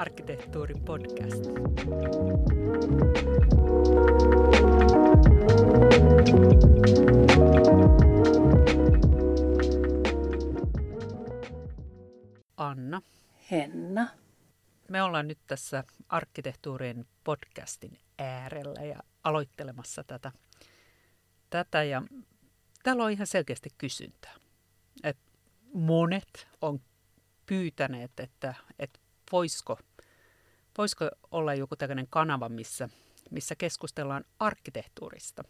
[0.00, 1.44] Arkkitehtuurin podcast.
[12.56, 13.02] Anna.
[13.50, 14.08] Henna.
[14.88, 20.32] Me ollaan nyt tässä Arkkitehtuurin podcastin äärellä ja aloittelemassa tätä.
[21.50, 22.02] tätä ja
[22.82, 24.34] täällä on ihan selkeästi kysyntää.
[25.04, 25.18] Et
[25.74, 26.80] monet on
[27.46, 29.00] pyytäneet, että, että
[29.32, 29.78] voisiko,
[30.78, 32.88] voisiko olla joku tällainen kanava, missä,
[33.30, 35.44] missä keskustellaan arkkitehtuurista.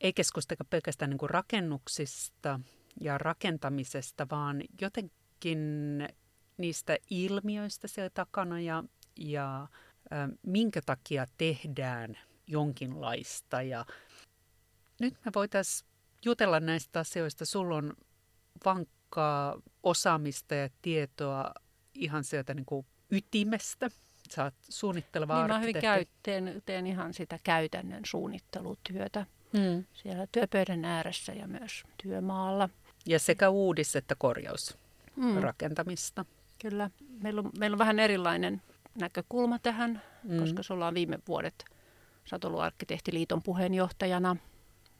[0.00, 2.60] Ei keskustella pelkästään niin kuin rakennuksista
[3.00, 5.58] ja rakentamisesta, vaan jotenkin
[6.56, 8.84] niistä ilmiöistä siellä takana ja,
[9.16, 9.62] ja
[10.12, 13.62] ä, minkä takia tehdään jonkinlaista.
[13.62, 13.84] Ja
[15.00, 15.90] nyt me voitaisiin
[16.24, 17.44] jutella näistä asioista.
[17.44, 17.94] Sulla on
[18.64, 21.54] vankkaa osaamista ja tietoa
[21.94, 23.90] ihan sieltä niin kuin ytimestä.
[24.30, 29.26] Sä oot suunnitteleva niin, mä hyvin käy, teen, teen ihan sitä käytännön suunnittelutyötä
[29.58, 29.84] hmm.
[29.92, 32.68] siellä työpöydän ääressä ja myös työmaalla.
[33.06, 36.22] Ja sekä uudis- että korjausrakentamista.
[36.22, 36.34] Hmm.
[36.58, 36.90] Kyllä.
[37.20, 38.62] Meillä on, meillä on vähän erilainen
[39.00, 40.38] näkökulma tähän, hmm.
[40.38, 41.64] koska sulla on viime vuodet
[42.24, 44.36] Satolu Arkkitehtiliiton puheenjohtajana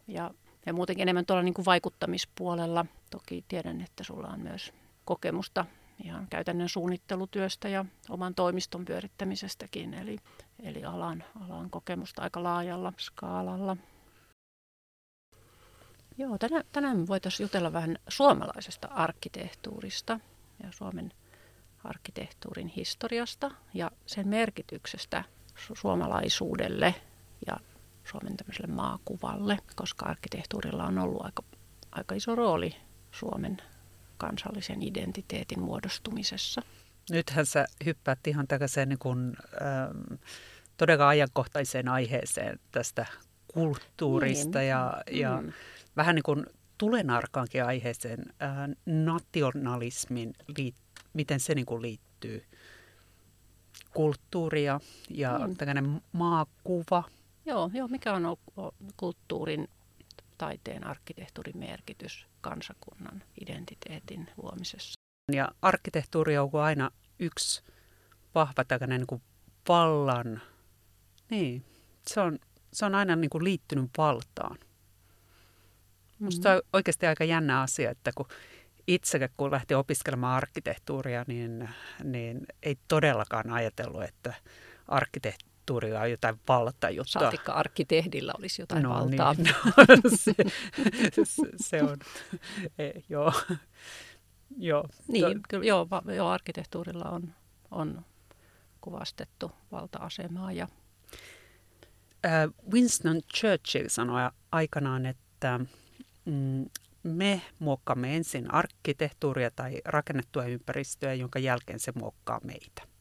[0.09, 0.31] ja,
[0.67, 2.87] ja muutenkin enemmän tuolla niin kuin vaikuttamispuolella.
[3.11, 4.73] Toki tiedän, että sulla on myös
[5.05, 5.65] kokemusta
[6.05, 10.19] ihan käytännön suunnittelutyöstä ja oman toimiston pyörittämisestäkin, eli,
[10.63, 13.77] eli alan, alan kokemusta aika laajalla skaalalla.
[16.19, 20.21] Joo, tänään, tänään me voitaisiin jutella vähän suomalaisesta arkkitehtuurista
[20.63, 21.13] ja Suomen
[21.85, 26.95] arkkitehtuurin historiasta ja sen merkityksestä su- suomalaisuudelle
[27.47, 27.57] ja
[28.05, 28.37] Suomen
[28.69, 31.43] maakuvalle, koska arkkitehtuurilla on ollut aika,
[31.93, 32.77] aika iso rooli
[33.13, 33.57] Suomen
[34.27, 36.63] kansallisen identiteetin muodostumisessa.
[37.11, 40.21] Nythän sä hyppäät ihan takaisin niin kuin, ähm,
[40.77, 43.07] todella ajankohtaiseen aiheeseen tästä
[43.55, 44.69] kulttuurista niin.
[44.69, 45.53] ja, ja mm.
[45.97, 46.47] vähän niin kuin
[46.79, 48.51] tulenarkaankin aiheeseen, äh,
[48.87, 50.75] nationalismin, liit,
[51.13, 52.45] miten se niin kuin liittyy
[53.95, 54.81] kulttuuria
[55.11, 55.57] ja mm.
[55.57, 57.03] tällainen maakuva.
[57.47, 58.37] Joo, joo, mikä on
[58.97, 59.69] kulttuurin,
[60.39, 65.01] taiteen, arkkitehtuurin merkitys kansakunnan identiteetin luomisessa.
[65.33, 67.63] Ja arkkitehtuuri on aina yksi
[68.35, 69.23] vahva tällainen niin kuin
[69.69, 70.43] vallan,
[71.31, 71.65] niin,
[72.07, 72.39] se on,
[72.73, 74.59] se on aina niin kuin liittynyt valtaan.
[76.19, 76.57] Minusta mm-hmm.
[76.57, 78.27] on oikeasti aika jännä asia, että kun
[78.87, 81.69] itse kun lähti opiskelemaan arkkitehtuuria, niin,
[82.05, 84.35] niin ei todellakaan ajatellut, että
[84.89, 87.21] arkkitehtuuri kulttuurilla on jotain valtajuttua.
[87.21, 89.35] Saatikka arkkitehdillä olisi jotain no, valtaa.
[89.35, 90.35] Niin, no, se,
[91.57, 91.99] se, on,
[92.79, 93.33] e, joo.
[94.57, 94.89] joo.
[95.09, 97.35] Niin, kyllä, joo, va, joo, arkkitehtuurilla on,
[97.71, 98.05] on
[98.81, 100.53] kuvastettu valta-asemaa.
[100.53, 100.69] Ja...
[102.73, 105.61] Winston Churchill sanoi aikanaan, että
[106.25, 106.65] mm,
[107.03, 112.94] me muokkaamme ensin arkkitehtuuria tai rakennettua ympäristöä, jonka jälkeen se muokkaa meitä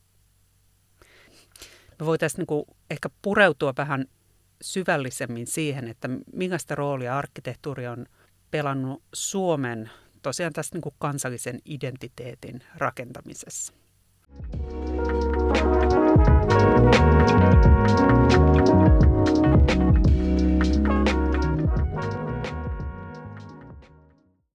[2.04, 4.06] me voitaisiin niin ehkä pureutua vähän
[4.62, 8.06] syvällisemmin siihen, että millaista roolia arkkitehtuuri on
[8.52, 9.92] pelannut Suomen
[10.22, 13.74] tosiaan tässä niin kuin kansallisen identiteetin rakentamisessa.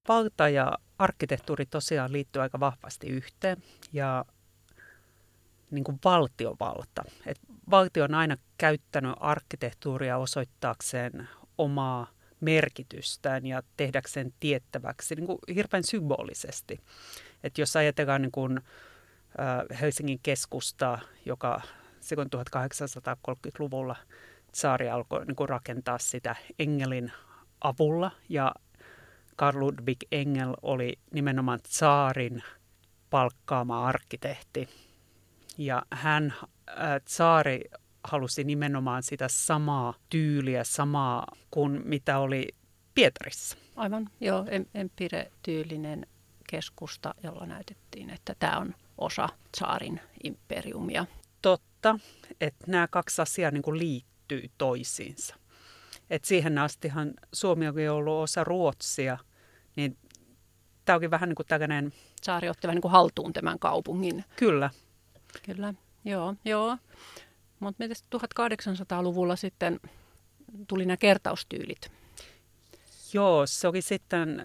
[0.08, 3.56] Valta ja arkkitehtuuri tosiaan liittyy aika vahvasti yhteen
[3.92, 4.24] ja
[5.70, 7.04] niin kuin valtiovalta.
[7.26, 7.38] Et
[7.70, 12.06] valtio on aina käyttänyt arkkitehtuuria osoittaakseen omaa
[12.40, 16.80] merkitystään ja tehdäkseen tiettäväksi niin kuin hirveän symbolisesti.
[17.44, 21.60] Et jos ajatellaan niin kuin, äh, Helsingin keskustaa, joka
[22.00, 23.96] silloin 1830-luvulla
[24.54, 27.12] saari alkoi niin kuin rakentaa sitä Engelin
[27.60, 28.54] avulla ja
[29.36, 32.42] Karl Ludwig Engel oli nimenomaan saarin
[33.10, 34.68] palkkaama arkkitehti
[35.58, 36.34] ja hän,
[36.68, 37.60] äh, Tsaari,
[38.04, 42.48] halusi nimenomaan sitä samaa tyyliä, samaa kuin mitä oli
[42.94, 43.58] Pietarissa.
[43.76, 44.44] Aivan, joo,
[44.74, 46.06] empire-tyylinen
[46.50, 51.06] keskusta, jolla näytettiin, että tämä on osa Tsaarin imperiumia.
[51.42, 51.98] Totta,
[52.40, 55.36] että nämä kaksi asiaa niin liittyy toisiinsa.
[56.10, 59.18] Et siihen astihan Suomi oli ollut osa Ruotsia,
[59.76, 59.98] niin
[60.84, 61.92] tämä onkin vähän niin kuin tällainen...
[62.22, 64.24] Saari otti vähän niin kuin haltuun tämän kaupungin.
[64.36, 64.70] Kyllä,
[65.42, 66.78] Kyllä, joo, joo.
[67.60, 69.80] Mutta 1800-luvulla sitten
[70.68, 71.92] tuli nämä kertaustyylit.
[73.12, 74.44] Joo, se oli sitten,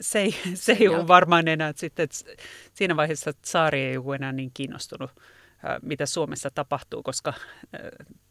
[0.00, 2.16] se ei, se ei ole varmaan enää, että sitten, että
[2.74, 5.10] siinä vaiheessa saari ei ole enää niin kiinnostunut
[5.82, 7.32] mitä Suomessa tapahtuu, koska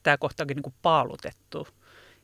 [0.04, 1.68] tämä kohta onkin niin kuin paalutettu.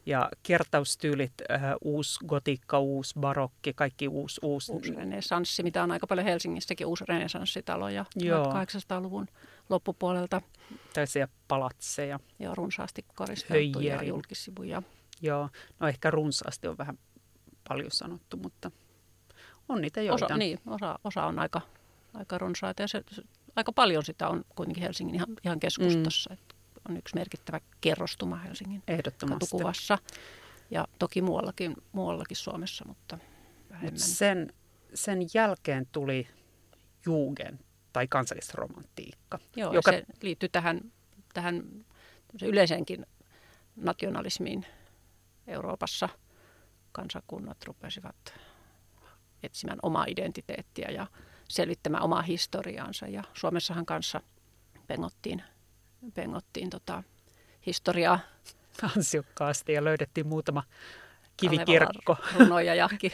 [0.05, 4.39] Ja kertaustyylit, äh, uusi gotiikka, uusi barokki, kaikki uusi.
[4.43, 9.27] Uusi, uusi renessanssi, mitä on aika paljon Helsingissäkin, uusi renessanssitaloja 1800-luvun
[9.69, 10.41] loppupuolelta.
[10.93, 12.19] Tällaisia palatseja.
[12.39, 14.81] Joo, runsaasti koristeltuja julkisivuja.
[15.21, 15.49] Joo,
[15.79, 16.97] no ehkä runsaasti on vähän
[17.67, 18.71] paljon sanottu, mutta
[19.69, 20.25] on niitä joita.
[20.25, 21.61] Osa, niin, osa, osa on aika,
[22.13, 23.21] aika runsaita ja se, se,
[23.55, 26.29] aika paljon sitä on kuitenkin Helsingin ihan, ihan keskustassa.
[26.29, 26.37] Mm.
[26.89, 28.83] On yksi merkittävä kerrostuma Helsingin
[29.29, 29.97] katukuvassa.
[30.71, 33.17] Ja toki muuallakin, muuallakin Suomessa, mutta
[33.69, 33.93] vähemmän.
[33.93, 34.53] Mut sen,
[34.93, 36.27] sen jälkeen tuli
[37.05, 37.59] Jugend
[37.93, 39.39] tai kansallisromantiikka.
[39.55, 39.91] Joo, joka...
[39.91, 40.91] se liittyy tähän,
[41.33, 41.85] tähän
[42.41, 43.05] yleisenkin
[43.75, 44.65] nationalismiin
[45.47, 46.09] Euroopassa.
[46.91, 48.33] Kansakunnat rupesivat
[49.43, 51.07] etsimään omaa identiteettiä ja
[51.49, 53.07] selvittämään omaa historiaansa.
[53.07, 54.21] Ja Suomessahan kanssa
[54.87, 55.43] pengottiin,
[56.13, 57.03] pengottiin tota
[57.65, 58.19] historiaa.
[58.97, 60.63] Ansiokkaasti ja löydettiin muutama
[61.37, 62.17] kivikirkko.
[62.39, 63.11] Runoja jahki.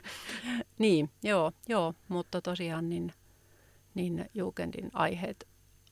[0.78, 3.12] niin, joo, joo, mutta tosiaan niin,
[3.94, 5.48] niin Jugendin aiheet,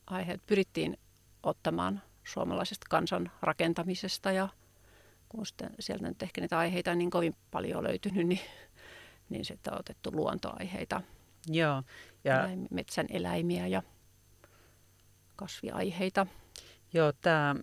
[0.06, 0.98] aiheet pyrittiin
[1.42, 4.48] ottamaan suomalaisesta kansan rakentamisesta ja
[5.28, 8.40] kun sitten sieltä nyt ehkä niitä aiheita niin kovin paljon löytynyt, niin
[9.28, 11.02] niin sitten on otettu luontoaiheita.
[11.48, 11.82] Joo.
[12.24, 12.40] Ja...
[12.40, 13.82] Eläim, metsän eläimiä ja
[15.36, 16.26] kasviaiheita.
[16.92, 17.54] Joo, tämä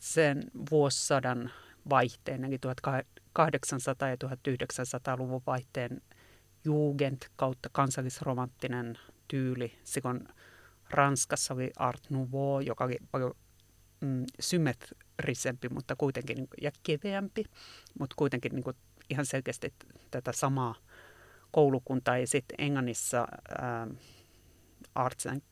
[0.00, 1.50] sen vuosisadan
[1.90, 6.02] vaihteen, eli 1800- ja 1900-luvun vaihteen
[6.64, 8.98] Jugend kautta kansallisromanttinen
[9.28, 9.78] tyyli.
[9.84, 10.28] Sikon
[10.90, 13.34] Ranskassa oli Art Nouveau, joka oli paljon
[14.00, 17.44] mm, symmetrisempi, mutta kuitenkin ja keveämpi,
[17.98, 18.76] mutta kuitenkin niin kuin
[19.10, 19.74] ihan selkeästi
[20.10, 20.74] tätä samaa
[21.50, 22.18] koulukuntaa.
[22.18, 23.26] Ja sitten Englannissa
[23.62, 23.96] äh,
[24.94, 25.42] Arts and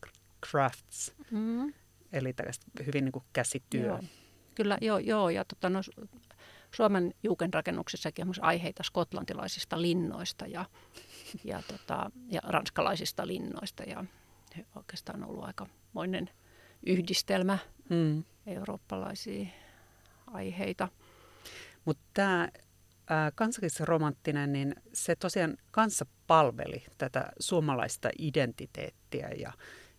[0.50, 1.75] Crafts, mm.
[2.12, 3.87] eli tällaista hyvin niin kuin käsityö.
[3.87, 4.00] Joo.
[4.55, 5.31] Kyllä, joo, joo.
[5.31, 5.81] Ja tota, no,
[6.75, 10.65] Suomen juukenrakennuksissakin on aiheita skotlantilaisista linnoista ja,
[11.44, 13.83] ja, tota, ja ranskalaisista linnoista.
[13.83, 14.05] Ja
[14.77, 16.31] oikeastaan on ollut aikamoinen
[16.87, 18.25] yhdistelmä mm.
[18.47, 19.47] eurooppalaisia
[20.27, 20.88] aiheita.
[21.85, 22.49] Mutta tämä
[23.35, 29.29] kansallisromanttinen, niin se tosiaan kanssa palveli tätä suomalaista identiteettiä.
[29.29, 29.53] Ja,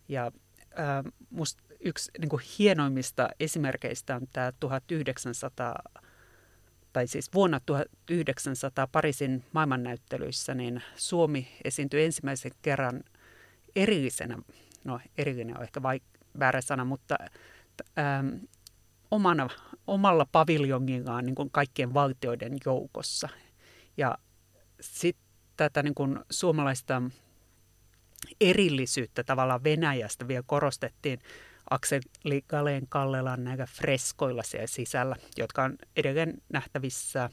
[0.08, 0.32] ja
[0.76, 5.74] ää, musta yksi niin kuin hienoimmista esimerkkeistä on tämä 1900,
[6.92, 7.60] tai siis vuonna
[8.06, 13.00] 1900 Pariisin maailmannäyttelyissä, niin Suomi esiintyi ensimmäisen kerran
[13.76, 14.38] erillisenä,
[14.84, 17.16] no erillinen on ehkä vaik- väärä sana, mutta
[17.96, 18.24] ää,
[19.10, 19.48] omana,
[19.86, 23.28] omalla paviljongillaan niin kuin kaikkien valtioiden joukossa.
[23.96, 24.18] Ja
[24.80, 25.24] sitten
[25.56, 27.02] tätä niin kuin suomalaista
[28.40, 31.18] erillisyyttä tavallaan Venäjästä vielä korostettiin
[31.70, 37.30] Akseli Galeen Kallelan näillä freskoilla siellä sisällä, jotka on edelleen nähtävissä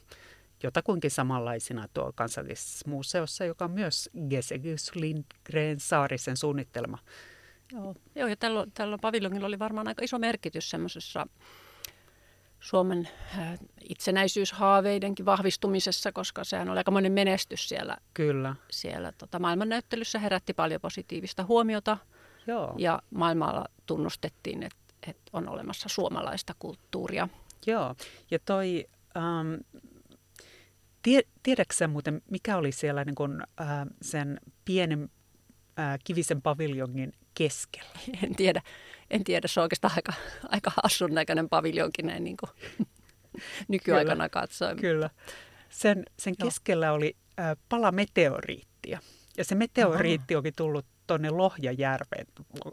[0.63, 6.97] jotakuinkin samanlaisina tuolla kansallismuseossa, joka on myös Geselius Lindgren Saarisen suunnittelema.
[7.71, 11.27] Joo, Joo ja tällä, tällä paviljongilla oli varmaan aika iso merkitys semmoisessa
[12.61, 13.59] Suomen äh,
[13.89, 18.55] itsenäisyyshaaveidenkin vahvistumisessa, koska sehän oli aikamoinen menestys siellä, Kyllä.
[18.71, 21.97] siellä tota, maailmannäyttelyssä, herätti paljon positiivista huomiota
[22.47, 22.73] Joo.
[22.77, 27.29] ja maailmalla tunnustettiin, että, että on olemassa suomalaista kulttuuria.
[27.65, 27.95] Joo,
[28.31, 29.53] ja toi, ähm,
[31.01, 33.67] tie, tiedätkö muuten, mikä oli siellä niin kun, äh,
[34.01, 35.09] sen pienen
[35.79, 37.99] äh, kivisen paviljongin keskellä?
[38.23, 38.61] En tiedä.
[39.11, 40.13] En tiedä, se on oikeastaan aika,
[40.49, 42.49] aika hassun näköinen paviljonkin näin niin kuin
[43.67, 44.29] nykyaikana Kyllä.
[44.29, 44.77] katsoen.
[44.77, 45.09] Kyllä.
[45.69, 46.95] Sen, sen keskellä Joo.
[46.95, 48.99] oli äh, pala meteoriittia.
[49.37, 52.27] Ja se meteoriitti oli tullut tuonne Lohjajärveen.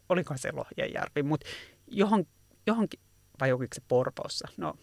[0.08, 1.46] Oliko se Lohjajärvi, mutta
[1.86, 2.24] johon,
[2.66, 3.00] johonkin,
[3.40, 4.48] vai oliko se Porvoossa?
[4.56, 4.74] No,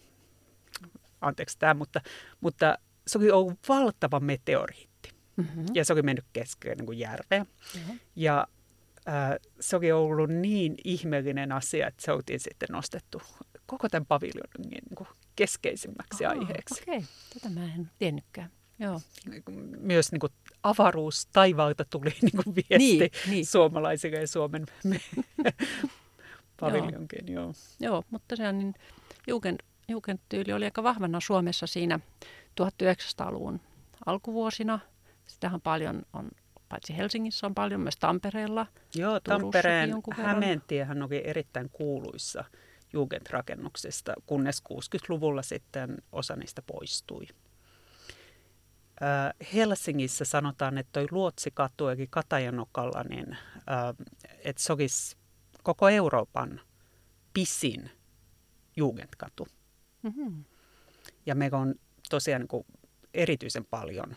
[1.20, 2.00] anteeksi tämä, mutta,
[2.40, 5.10] mutta se oli ollut valtava meteoriitti.
[5.36, 5.66] Mm-hmm.
[5.74, 7.46] Ja se oli mennyt keskelle niin järveä.
[7.74, 8.00] Mm-hmm.
[8.16, 8.46] Ja
[9.60, 13.22] se oli ollut niin ihmeellinen asia, että se oltiin sitten nostettu
[13.66, 16.82] koko tämän paviljonin niin kuin keskeisimmäksi Aha, aiheeksi.
[16.82, 17.08] Okei, okay.
[17.34, 18.50] tätä mä en tiennytkään.
[18.78, 19.00] Joo.
[19.80, 20.32] Myös niin kuin
[20.62, 23.46] avaruus taivaalta tuli niin kuin viesti niin, niin.
[23.46, 24.66] suomalaisille ja Suomen
[26.60, 27.32] paviljonkin.
[27.32, 27.44] Joo.
[27.44, 27.54] Joo.
[27.80, 28.74] joo, mutta se on niin,
[29.26, 32.00] Jugend, Jugendtyyli oli aika vahvana Suomessa siinä
[32.60, 33.60] 1900-luvun
[34.06, 34.78] alkuvuosina.
[35.26, 36.28] Sitähän paljon on
[36.76, 38.66] paitsi Helsingissä on paljon, myös Tampereella.
[38.94, 42.44] Joo, Tampereen Hämeentiehän oli erittäin kuuluissa
[42.92, 47.26] Jugendраkennuksista, kunnes 60-luvulla sitten osa niistä poistui.
[49.54, 53.36] Helsingissä sanotaan, että toi Luotsikatu eli Katajanokalla, niin
[54.44, 55.16] että se olisi
[55.62, 56.60] koko Euroopan
[57.34, 57.90] pisin
[58.76, 59.48] Jugendkatu.
[60.02, 60.44] Mm-hmm.
[61.26, 61.74] Ja meillä on
[62.10, 62.66] tosiaan niin kuin
[63.14, 64.16] erityisen paljon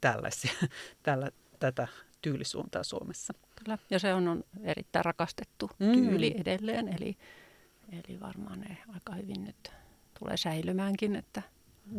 [0.00, 0.52] tällaisia,
[1.02, 1.88] tällä, tätä
[2.22, 3.34] tyylisuuntaa Suomessa.
[3.64, 3.78] Kyllä.
[3.90, 5.92] Ja se on, on erittäin rakastettu Mm.
[5.92, 7.16] tyyli edelleen, eli,
[7.92, 9.72] eli varmaan ne aika hyvin nyt
[10.18, 11.16] tulee säilymäänkin.
[11.16, 11.42] Että,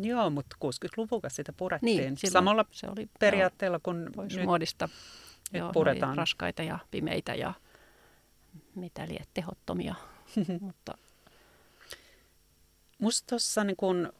[0.00, 4.44] Joo, mutta 60-luvulla sitä purettiin niin, silloin samalla se oli periaatteella kuin pois nyt.
[4.44, 4.88] muodista.
[5.52, 6.16] nyt joo, puretaan.
[6.16, 7.54] Raskaita ja pimeitä ja
[8.74, 9.94] mitä liian tehottomia.
[10.60, 10.98] Mutta
[12.98, 14.12] Musta tuossa, niin kun,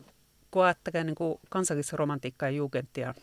[0.51, 3.15] kun ajattelee niin kun kansallisromantiikkaa ja jugentia,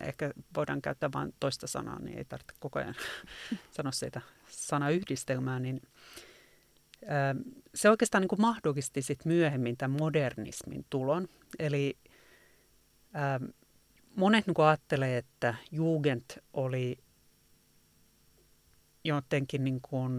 [0.00, 2.94] ehkä voidaan käyttää vain toista sanaa, niin ei tarvitse koko ajan
[3.76, 5.82] sanoa siitä sanayhdistelmää, niin
[7.06, 7.34] ää,
[7.74, 11.28] se oikeastaan niin kuin mahdollisti sit myöhemmin tämän modernismin tulon.
[11.58, 11.98] Eli
[13.12, 13.40] ää,
[14.16, 16.98] monet niin kuin ajattelee, että jugend oli
[19.04, 20.12] jotenkin niin kuin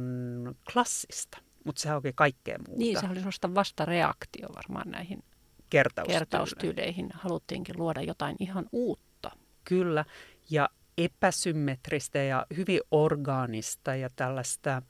[0.73, 2.79] klassista, mutta sehän oli kaikkea muuta.
[2.79, 5.23] niin, se oli sellaista vastareaktio varmaan näihin
[5.69, 6.19] kertaustyyleihin.
[6.19, 7.09] kertaustyyleihin.
[7.13, 9.10] Haluttiinkin luoda jotain ihan uutta.
[9.71, 10.05] Kyllä,
[10.49, 14.81] ja epäsymmetristä ja hyvin orgaanista ja tällaista.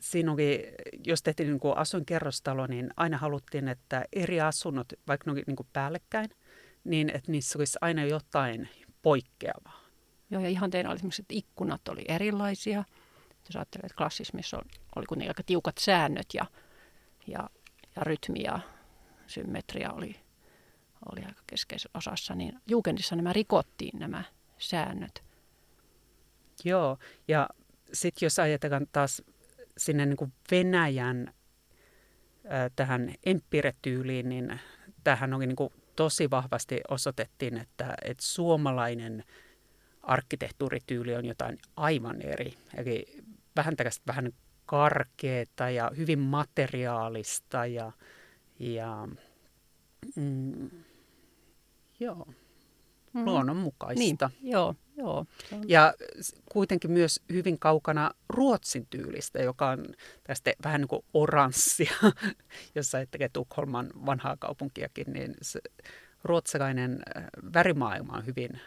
[0.00, 0.74] Siinä oli,
[1.06, 6.30] jos tehtiin niin asuinkerrostalo, niin aina haluttiin, että eri asunnot, vaikka ne niin kuin päällekkäin,
[6.84, 8.68] niin että niissä olisi aina jotain
[9.02, 9.84] poikkeavaa.
[10.30, 12.84] Joo, ja ihan teillä oli esimerkiksi, että ikkunat oli erilaisia.
[13.46, 16.46] Jos ajattelee, että klassismissa oli, oli kuitenkin aika tiukat säännöt ja,
[17.26, 17.50] ja,
[17.96, 18.60] ja rytmi ja
[19.26, 20.27] symmetria oli,
[21.12, 24.24] oli aika keskeisessä osassa, niin Jugendissa nämä rikottiin nämä
[24.58, 25.22] säännöt.
[26.64, 27.48] Joo, ja
[27.92, 29.22] sitten jos ajatellaan taas
[29.76, 31.34] sinne niin kuin Venäjän
[32.76, 34.60] tähän empiretyyliin, niin
[35.04, 39.24] tähän oli niin kuin tosi vahvasti osoitettiin, että, että suomalainen
[40.02, 42.54] arkkitehtuurityyli on jotain aivan eri.
[42.76, 43.22] Eli
[43.56, 44.32] vähän tällaista vähän
[44.66, 47.92] karkeata ja hyvin materiaalista ja,
[48.58, 49.08] ja
[50.16, 50.70] mm,
[52.00, 52.26] joo,
[53.12, 53.24] Mm.
[53.24, 53.98] luonnonmukaista.
[53.98, 55.26] Niin, joo, joo.
[55.66, 55.94] Ja
[56.52, 59.84] kuitenkin myös hyvin kaukana Ruotsin tyylistä, joka on
[60.24, 61.92] tästä vähän niin kuin oranssia,
[62.74, 65.60] jos ajattelee Tukholman vanhaa kaupunkiakin, niin se
[66.24, 67.24] ruotsalainen äh,
[67.54, 68.60] värimaailma on hyvin äh,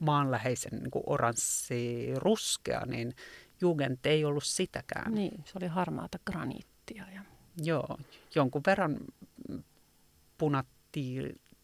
[0.00, 3.14] maanläheisen niin kuin oranssi-ruskea, niin
[3.60, 5.14] Jugend ei ollut sitäkään.
[5.14, 7.04] Niin, se oli harmaata graniittia.
[7.14, 7.22] Ja,
[7.62, 7.98] Joo,
[8.34, 8.98] jonkun verran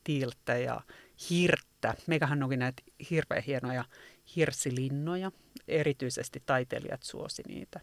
[0.05, 0.81] punatiiltä ja
[1.31, 1.95] hirttä.
[2.07, 3.85] Meikähän oli näitä hirveän hienoja
[4.37, 5.33] hirsilinnoja.
[5.69, 7.81] Erityisesti taiteilijat suosi niitä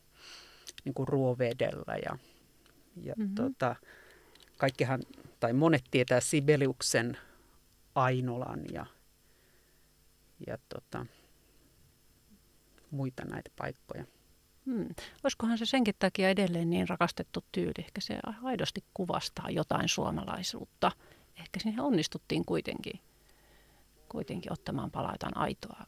[0.85, 1.95] niin kuin ruovedellä.
[2.05, 2.17] Ja,
[3.03, 3.21] ja Mhm.
[3.21, 3.35] mm-hmm.
[3.35, 3.75] tota,
[4.57, 5.01] kaikkihan,
[5.39, 7.17] tai monet tietää Sibeliuksen
[7.95, 8.85] Ainolan ja,
[10.47, 11.05] ja tota,
[12.91, 14.05] muita näitä paikkoja.
[14.65, 14.87] hmm.
[15.23, 17.73] Olisikohan se senkin takia edelleen niin rakastettu tyyli?
[17.79, 20.91] Ehkä se aidosti kuvastaa jotain suomalaisuutta.
[21.41, 22.99] Ehkä siihen onnistuttiin kuitenkin,
[24.09, 25.85] kuitenkin ottamaan palaa jotain aitoa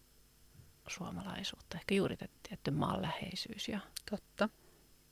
[0.88, 1.78] suomalaisuutta.
[1.78, 2.18] Ehkä juuri
[2.50, 3.80] tietty maanläheisyys ja
[4.12, 4.50] Totta.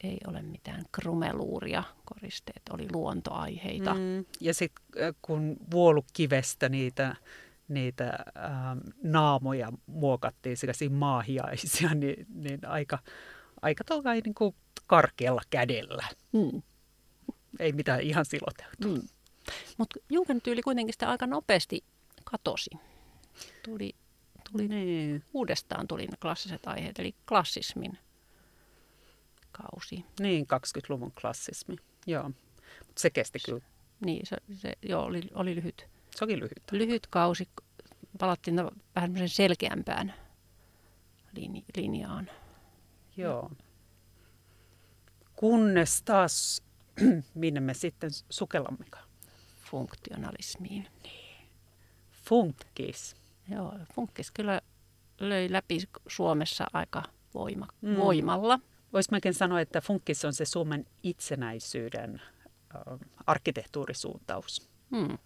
[0.03, 1.83] ei ole mitään krumeluuria.
[2.05, 3.93] Koristeet oli luontoaiheita.
[3.93, 4.86] Mm, ja sitten
[5.21, 7.15] kun vuolukivestä niitä,
[7.67, 13.00] niitä ähm, naamoja muokattiin sellaisia maahiaisia, niin, niin aika,
[13.62, 13.83] aika
[14.24, 14.55] niin kuin
[14.88, 16.07] karkealla kädellä.
[16.31, 16.62] Mm.
[17.60, 18.88] Ei mitään ihan siloteltu.
[18.88, 19.07] Mm.
[19.77, 21.83] Mutta Jugendtyyli kuitenkin sitä aika nopeasti
[22.24, 22.69] katosi.
[23.65, 23.95] Tuli,
[24.51, 27.98] tuli Niin, uudestaan tuli ne klassiset aiheet, eli klassismin
[29.51, 30.05] kausi.
[30.19, 31.75] niin 20-luvun klassismi.
[32.07, 32.24] Joo.
[32.88, 33.62] Mut se kesti kyllä.
[34.05, 36.63] Niin, se, se joo, oli, oli lyhyt, Se oli lyhyt.
[36.71, 37.50] lyhyt kausi.
[38.19, 38.55] Palattiin
[38.95, 40.13] vähän selkeämpään
[41.33, 42.29] lini, linjaan.
[43.17, 43.51] Joo.
[45.36, 46.63] Kunnes taas,
[47.33, 49.07] minne me sitten sukellammekaan.
[49.72, 50.88] Funktionalismiin.
[52.12, 53.16] Funkis.
[53.51, 54.62] Joo, funkkis kyllä
[55.20, 57.90] löi läpi Suomessa aika voima, Mm.
[57.90, 57.98] mm.
[57.98, 58.60] voimalla.
[58.94, 62.22] Voisi melkein sanoa, että funkis on se Suomen itsenäisyyden
[62.75, 64.70] äh, arkkitehtuurisuuntaus.
[64.96, 65.18] Hmm.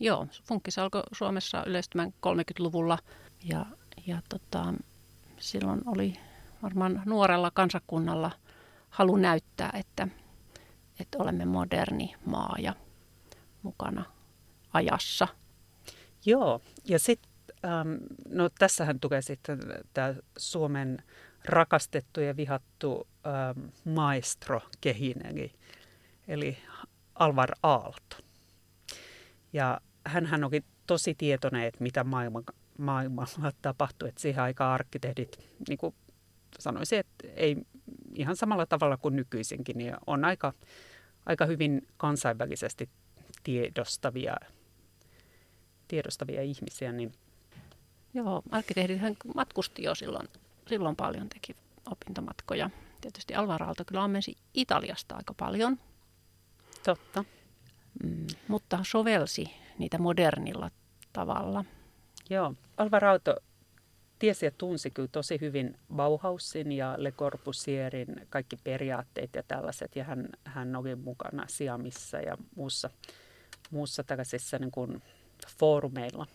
[0.00, 2.98] Joo, funkkis alkoi Suomessa yleistymään 30-luvulla
[3.44, 3.66] ja,
[4.06, 4.74] ja tota,
[5.38, 6.16] silloin oli
[6.62, 8.30] varmaan nuorella kansakunnalla
[8.90, 10.08] halu näyttää, että,
[11.00, 12.74] että olemme moderni maa ja
[13.62, 14.04] mukana
[14.72, 15.28] ajassa.
[16.26, 17.32] Joo, ja sitten,
[17.64, 17.94] ähm,
[18.28, 19.58] no tässähän tulee sitten
[19.94, 21.02] tämä Suomen
[21.44, 25.52] rakastettu ja vihattu ähm, maestro kehin, eli,
[26.28, 26.58] eli
[27.14, 28.16] Alvar Aalto.
[29.52, 32.42] Ja hän oli tosi tietoinen, että mitä maailma,
[32.78, 35.38] maailmalla tapahtui, että siihen aikaan arkkitehdit
[35.68, 35.94] niin kuin
[36.58, 37.56] sanoisin, että ei
[38.14, 40.52] ihan samalla tavalla kuin nykyisinkin, niin on aika,
[41.26, 42.88] aika hyvin kansainvälisesti
[43.42, 44.36] tiedostavia,
[45.88, 46.92] tiedostavia ihmisiä.
[46.92, 47.12] Niin...
[48.14, 50.28] Joo, arkkitehdit hän matkusti jo silloin,
[50.66, 51.56] silloin paljon, teki
[51.90, 52.70] opintomatkoja.
[53.00, 55.78] Tietysti Alvar Aalto kyllä ammensi Italiasta aika paljon.
[56.84, 57.24] Totta.
[58.04, 59.46] Mm, mutta sovelsi
[59.78, 60.70] niitä modernilla
[61.12, 61.64] tavalla.
[62.30, 63.36] Joo, Alvar Aalto
[64.18, 69.96] tiesi ja tunsi kyllä tosi hyvin Bauhausin ja Le Corbusierin kaikki periaatteet ja tällaiset.
[69.96, 72.90] Ja hän, hän oli mukana Siamissa ja muussa,
[73.72, 75.02] muussa tällaisissa niin kuin
[75.58, 76.26] foorumeilla.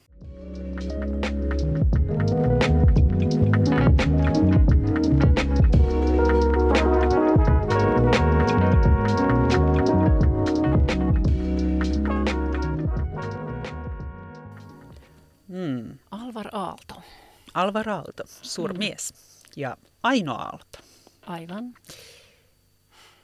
[15.48, 15.98] Mm.
[16.12, 17.01] Alvar Aalto.
[17.53, 19.17] Alvar Aalto, suurmies mm.
[19.56, 20.79] ja Aino Aalto.
[21.22, 21.74] Aivan.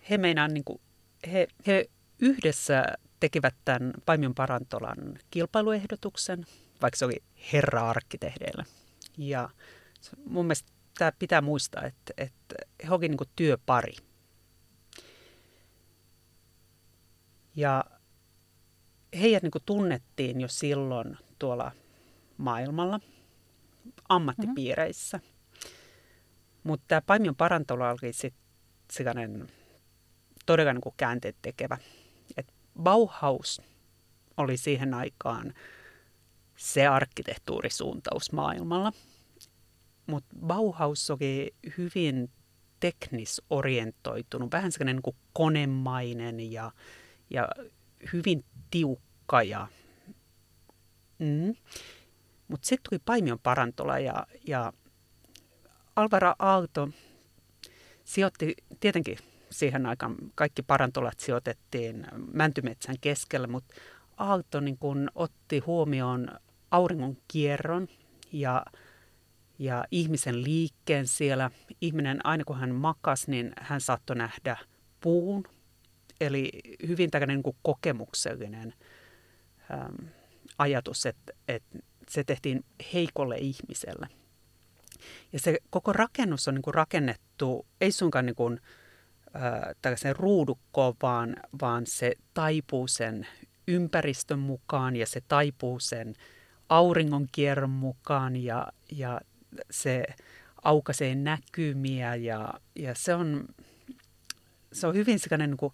[0.10, 0.82] He meinaan, niin kuin,
[1.32, 1.90] he, he
[2.20, 2.84] yhdessä
[3.24, 4.98] tekivät tämän Paimion Parantolan
[5.32, 6.46] kilpailuehdotuksen,
[6.82, 8.66] vaikka se oli herra-arkkitehdeillä.
[9.18, 9.50] Ja
[10.26, 13.96] mun mielestä tämä pitää muistaa, että, että he olivat niin työpari.
[17.56, 17.84] Ja
[19.20, 21.72] heidät niin tunnettiin jo silloin tuolla
[22.38, 23.00] maailmalla–
[24.10, 25.18] ammattipiireissä.
[25.18, 25.70] Mm-hmm.
[26.64, 28.44] Mutta tämä Paimion parantola oli sitten
[30.46, 31.78] todella niin käänteet tekevä.
[32.38, 33.62] Et Bauhaus
[34.38, 35.54] oli siihen aikaan
[36.56, 38.92] se arkkitehtuurisuuntaus maailmalla.
[40.08, 42.30] Mutta Bauhaus oli hyvin
[42.80, 46.72] teknisorientoitunut, vähän sellainen niin konemainen ja,
[47.30, 47.50] ja
[48.14, 49.44] hyvin tiukka.
[49.44, 49.68] Ja,
[51.20, 51.56] mm.
[52.48, 54.74] Mutta sitten tuli Paimion parantola ja, ja
[55.96, 56.90] Alvara Aalto
[58.04, 59.18] sijoitti tietenkin
[59.54, 63.76] siihen aikaan kaikki parantolat sijoitettiin Mäntymetsän keskellä, mutta
[64.18, 66.28] Aalto niin kun otti huomioon
[66.72, 67.88] auringon kierron
[68.32, 68.66] ja,
[69.60, 71.52] ja ihmisen liikkeen siellä.
[71.82, 74.58] Ihminen, aina kun hän makas, niin hän saattoi nähdä
[75.02, 75.44] puun.
[76.22, 76.50] Eli
[76.88, 78.74] hyvin tällainen niin kokemuksellinen
[79.72, 80.08] äm,
[80.58, 84.08] ajatus, että, että se tehtiin heikolle ihmiselle.
[85.34, 88.83] Ja se koko rakennus on niin kuin rakennettu, ei suinkaan niin kuin, äh,
[89.82, 93.28] tällaisen ruudukkoon, vaan, vaan se taipuu sen
[93.68, 96.14] ympäristön mukaan ja se taipuu sen
[96.70, 99.22] auringonkierron mukaan ja, ja
[99.72, 100.06] se
[100.64, 103.48] aukaisee näkymiä ja, ja se, on,
[104.74, 105.74] se on hyvin sellainen niin kuin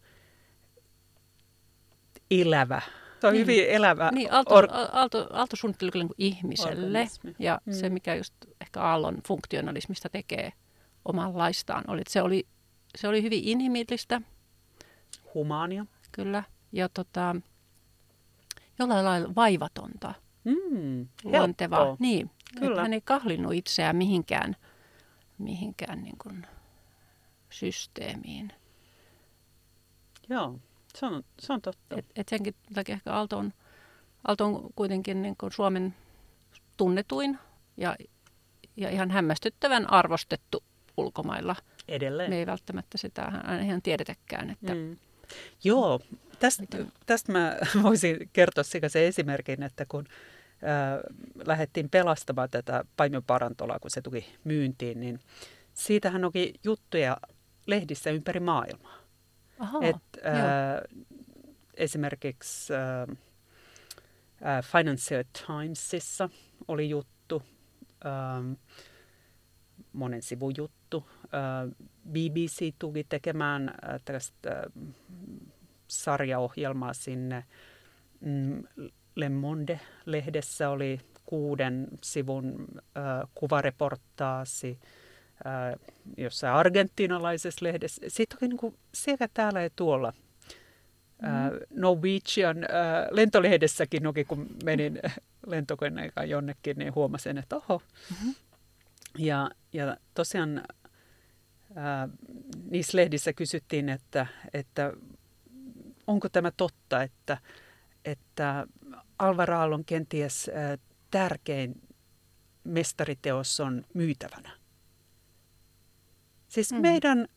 [2.31, 2.81] elävä
[3.21, 3.41] se on niin.
[3.41, 4.09] hyvin elävä.
[4.11, 4.67] Niin, Aalto, or...
[4.71, 6.85] Aalto, Aalto suunnitteli kyllä niin ihmiselle.
[6.85, 7.35] Organismi.
[7.39, 7.73] Ja mm.
[7.73, 10.53] se, mikä just ehkä Aallon funktionalismista tekee
[11.05, 12.47] omanlaistaan, oli, että se oli,
[12.97, 14.21] se oli hyvin inhimillistä.
[15.33, 15.85] Humaania.
[16.11, 16.43] Kyllä.
[16.71, 17.35] Ja tota,
[18.79, 20.13] jollain lailla vaivatonta.
[20.43, 21.95] Mm, luonteva.
[21.99, 22.81] Niin, Kyllä.
[22.81, 24.55] hän ei kahlinnut itseään mihinkään,
[25.37, 26.47] mihinkään niin kuin
[27.49, 28.53] systeemiin.
[30.29, 30.59] Joo.
[30.95, 31.95] Se on, se on totta.
[31.97, 33.53] Et, et senkin takia ehkä Aalto on,
[34.27, 35.95] Aalto on kuitenkin niin kuin Suomen
[36.77, 37.39] tunnetuin
[37.77, 37.95] ja,
[38.77, 40.63] ja ihan hämmästyttävän arvostettu
[40.97, 41.55] ulkomailla.
[41.89, 42.29] Edelleen.
[42.29, 44.49] Me ei välttämättä sitä aina ihan tiedetäkään.
[44.49, 44.97] Että mm.
[45.63, 45.99] Joo,
[46.39, 46.63] tästä,
[47.05, 50.99] tästä mä voisin kertoa se esimerkin, että kun äh,
[51.45, 55.19] lähdettiin pelastamaan tätä Paimion parantolaa, kun se tuli myyntiin, niin
[55.73, 57.17] siitähän oli juttuja
[57.67, 58.97] lehdissä ympäri maailmaa.
[59.59, 60.99] Aha, Et, äh,
[61.73, 63.17] esimerkiksi äh,
[64.57, 66.29] äh, Financial Timesissa
[66.67, 67.43] oli juttu,
[68.05, 68.57] äh,
[69.93, 71.09] monen sivun juttu.
[71.33, 74.93] Äh, BBC tuli tekemään äh, tällaista äh,
[75.87, 77.45] sarjaohjelmaa sinne.
[78.21, 78.63] Mm,
[79.15, 84.79] Le Monde-lehdessä oli kuuden sivun äh, kuvareportaasi
[86.17, 88.01] jossain argentinalaisessa lehdessä.
[88.07, 90.13] Sitten oli niin kuin sekä täällä ja tuolla.
[91.21, 91.81] Mm-hmm.
[91.81, 94.99] Norwegian ää, lentolehdessäkin, noki, kun menin
[95.47, 97.81] lentokoneen jonnekin, niin huomasin, että oho.
[98.09, 98.35] Mm-hmm.
[99.17, 100.63] Ja, ja tosiaan
[101.75, 102.09] ää,
[102.69, 104.93] niissä lehdissä kysyttiin, että, että
[106.07, 107.37] onko tämä totta, että,
[108.05, 108.67] että
[109.19, 110.77] Alvar Aallon kenties ää,
[111.11, 111.81] tärkein
[112.63, 114.51] mestariteos on myytävänä.
[116.47, 116.81] Siis mm.
[116.81, 117.27] meidän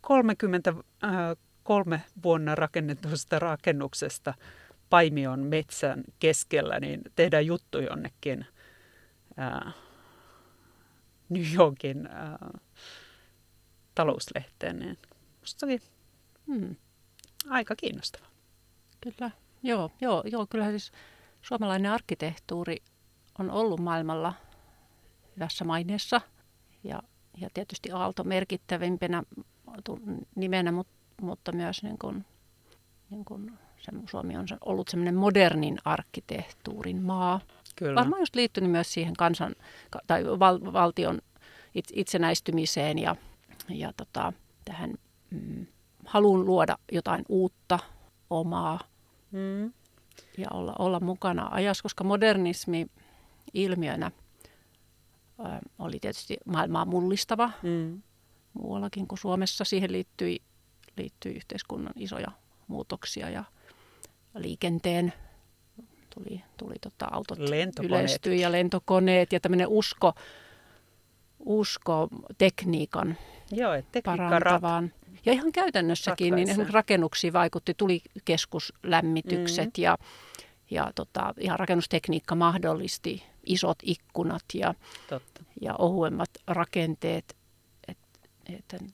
[0.00, 4.34] 33 äh, vuonna rakennetusta rakennuksesta
[4.90, 8.46] Paimion metsän keskellä, niin tehdään juttu jonnekin
[9.38, 9.74] äh,
[11.28, 12.60] New Yorkin äh,
[13.94, 14.98] talouslehteen, niin
[15.40, 15.78] musta se oli
[16.46, 16.76] Hmm.
[17.50, 18.26] aika kiinnostava.
[19.00, 19.30] Kyllä,
[19.62, 20.92] joo, joo, joo, kyllä siis
[21.42, 22.76] suomalainen arkkitehtuuri
[23.38, 24.34] on ollut maailmalla
[25.36, 26.20] hyvässä maineessa
[26.84, 27.02] ja,
[27.36, 29.22] ja tietysti Aalto merkittävimpänä
[30.34, 32.24] nimenä, mutta, mutta myös niin kuin,
[33.10, 37.40] niin kuin se, Suomi on ollut semmoinen modernin arkkitehtuurin maa.
[37.76, 37.94] Kyllä.
[37.94, 39.54] Varmaan just liittynyt myös siihen kansan
[39.90, 41.18] ka- tai val, valtion
[41.74, 43.16] it- itsenäistymiseen ja,
[43.70, 44.32] ja tota,
[44.64, 44.94] tähän
[45.30, 45.66] mm,
[46.06, 47.78] haluun luoda jotain uutta,
[48.30, 48.80] omaa
[49.32, 49.72] Mm.
[50.38, 52.86] ja olla, olla mukana ajassa, koska modernismi
[53.54, 54.10] ilmiönä
[55.40, 55.42] ö,
[55.78, 58.02] oli tietysti maailmaa mullistava Mm.
[58.52, 59.64] muuallakin kuin Suomessa.
[59.64, 60.42] Siihen liittyi,
[60.96, 62.28] liittyi yhteiskunnan isoja
[62.68, 63.44] muutoksia ja
[64.34, 65.12] liikenteen
[66.14, 67.38] tuli, tuli tota, autot
[67.88, 70.12] yleistyi ja lentokoneet ja tämmöinen usko,
[71.44, 73.16] usko tekniikan
[73.52, 73.72] Joo,
[74.04, 74.92] parantavaan.
[75.26, 76.52] Ja ihan käytännössäkin, niin ratkaisee.
[76.52, 79.82] esimerkiksi rakennuksiin vaikutti, tuli keskuslämmitykset Mm.
[79.82, 79.98] ja,
[80.70, 84.74] ja tota, ihan rakennustekniikka mahdollisti isot ikkunat ja,
[85.08, 85.44] Totta.
[85.60, 87.36] ja ohuemmat rakenteet.
[87.88, 88.84] Että et,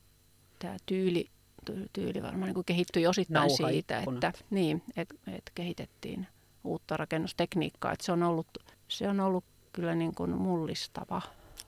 [0.59, 1.31] tämä tyyli,
[1.71, 6.27] ty- tyyli varmaan niin kehittyi osittain siitä, että, niin, et, et kehitettiin
[6.65, 7.93] uutta rakennustekniikkaa.
[7.93, 8.47] Et se, on ollut,
[8.89, 11.23] se on ollut kyllä niin kuin mullistava.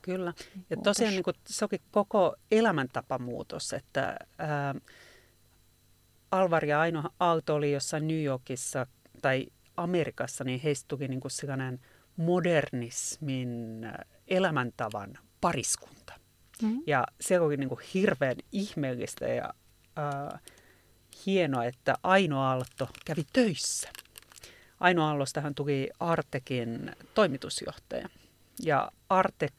[0.09, 0.33] Kyllä.
[0.55, 0.83] Ja Muutos.
[0.85, 4.75] tosiaan niin kuin, se onkin koko elämäntapamuutos, että ää,
[6.31, 8.87] Alvar ja Aino Aalto oli jossain New Yorkissa
[9.23, 11.81] tai Amerikassa, niin heistä tuli niin kuin sellainen
[12.17, 13.87] modernismin
[14.29, 16.13] elämäntavan pariskunta.
[16.63, 16.83] Mm.
[16.87, 19.55] Ja se oli niin kuin hirveän ihmeellistä ja
[19.97, 20.39] ää,
[21.27, 23.89] hienoa, että Aino Aalto kävi töissä.
[24.81, 28.09] Aino Aallostahan tuli Artekin toimitusjohtaja.
[28.63, 29.53] Ja Artek,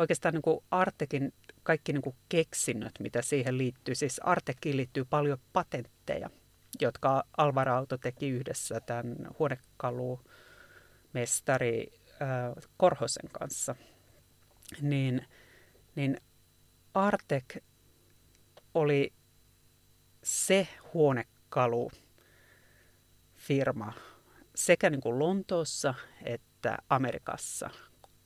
[0.00, 1.32] oikeastaan niin kuin Artekin
[1.62, 6.30] kaikki niin kuin keksinnöt, mitä siihen liittyy, siis Artekiin liittyy paljon patentteja,
[6.80, 13.74] jotka Alvar Aalto teki yhdessä tämän huonekalumestari äh, Korhosen kanssa.
[14.80, 15.26] Niin,
[15.96, 16.20] niin
[16.94, 17.56] Artek
[18.74, 19.12] oli
[20.22, 21.90] se huonekalu
[23.36, 23.92] firma
[24.54, 27.70] sekä niin kuin Lontoossa että Amerikassa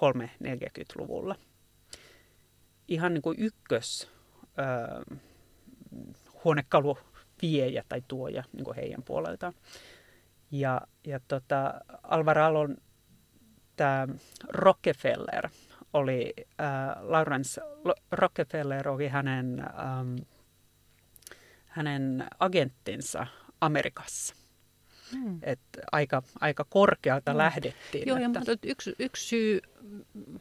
[0.02, 1.36] 340-luvulla.
[2.88, 4.10] Ihan niin kuin ykkös
[4.58, 5.16] ö,
[6.44, 6.98] huonekalu
[7.42, 9.52] viejä tai tuoja niin kuin heidän puoleltaan.
[10.50, 12.76] Ja, ja tota, Alvar Alon
[13.76, 14.08] tämä
[14.48, 15.48] Rockefeller
[15.92, 17.60] oli, äh, Lawrence
[18.10, 20.16] Rockefeller oli hänen, ähm,
[21.66, 23.26] hänen agenttinsa
[23.60, 24.43] Amerikassa.
[25.12, 25.38] Mm.
[25.42, 25.60] Et
[25.92, 27.38] aika, aika korkealta Joo.
[27.38, 28.08] lähdettiin.
[28.08, 29.60] Joo, ja että, mutta yksi, yksi syy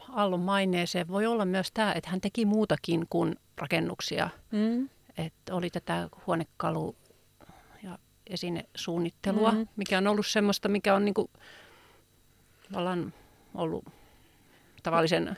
[0.10, 4.30] Aallon maineeseen voi olla myös tämä, että hän teki muutakin kuin rakennuksia.
[4.52, 6.96] mm, Että oli tätä huonekalu-
[7.84, 7.98] ja
[8.28, 9.58] esinesuunnittelua, Mm.
[9.58, 9.68] mm.
[9.76, 11.30] mikä on ollut semmoista, mikä on niinku,
[12.72, 13.14] tavallaan
[13.56, 13.86] ollut
[14.84, 15.38] tavallisen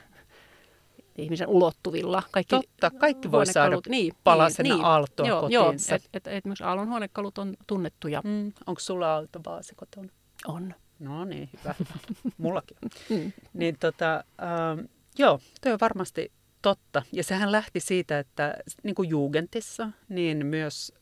[1.18, 2.24] ihmisen ulottuvilla.
[2.32, 5.96] Kaikki Totta, kaikki voi saada niin, palasena niin, aaltoa joo, joo, kotiinsa.
[5.96, 8.22] et, et, et, esimerkiksi Aallon huonekalut on tunnettuja.
[8.24, 10.10] Mm, onko sulla aaltovaasi kotona?
[10.48, 10.74] On.
[11.00, 11.76] No niin, hyvä.
[12.38, 12.78] Mullakin.
[13.10, 13.32] Mm.
[13.54, 14.86] Niin tota, ähm,
[15.18, 17.04] joo, toi on varmasti totta.
[17.12, 20.94] Ja sehän lähti siitä, että niin kuin Jugendissa, niin myös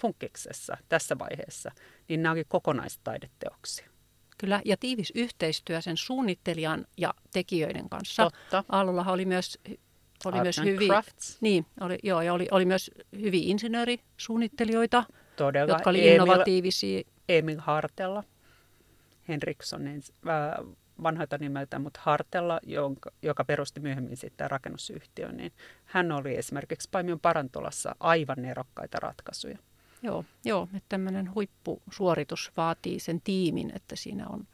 [0.00, 1.70] Funkiksessa tässä vaiheessa,
[2.08, 3.95] niin nämä oli kokonaistaideteoksia.
[4.38, 8.22] Kyllä, ja tiivis yhteistyö sen suunnittelijan ja tekijöiden kanssa.
[8.22, 8.64] Totta.
[8.68, 9.58] Aallollahan oli myös,
[10.24, 15.04] oli Art myös hyvin, Crafts, niin, oli, joo, ja oli, oli myös hyviä insinöörisuunnittelijoita,
[15.36, 15.72] todella.
[15.72, 17.02] jotka oli Emil, innovatiivisia.
[17.28, 18.24] Emil Hartella,
[19.28, 20.66] Henrikssonin äh,
[21.02, 25.52] vanhoita nimeltä, mutta Hartella, jonka, joka perusti myöhemmin sitten rakennusyhtiön, niin
[25.84, 29.58] hän oli esimerkiksi Paimion Parantolassa aivan nerokkaita ratkaisuja.
[30.06, 34.46] Joo, joo että tämmöinen huippusuoritus vaatii sen tiimin, että siinä on...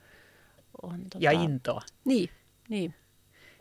[0.82, 1.80] on tota, Ja intoa.
[2.04, 2.30] Niin,
[2.68, 2.94] niin.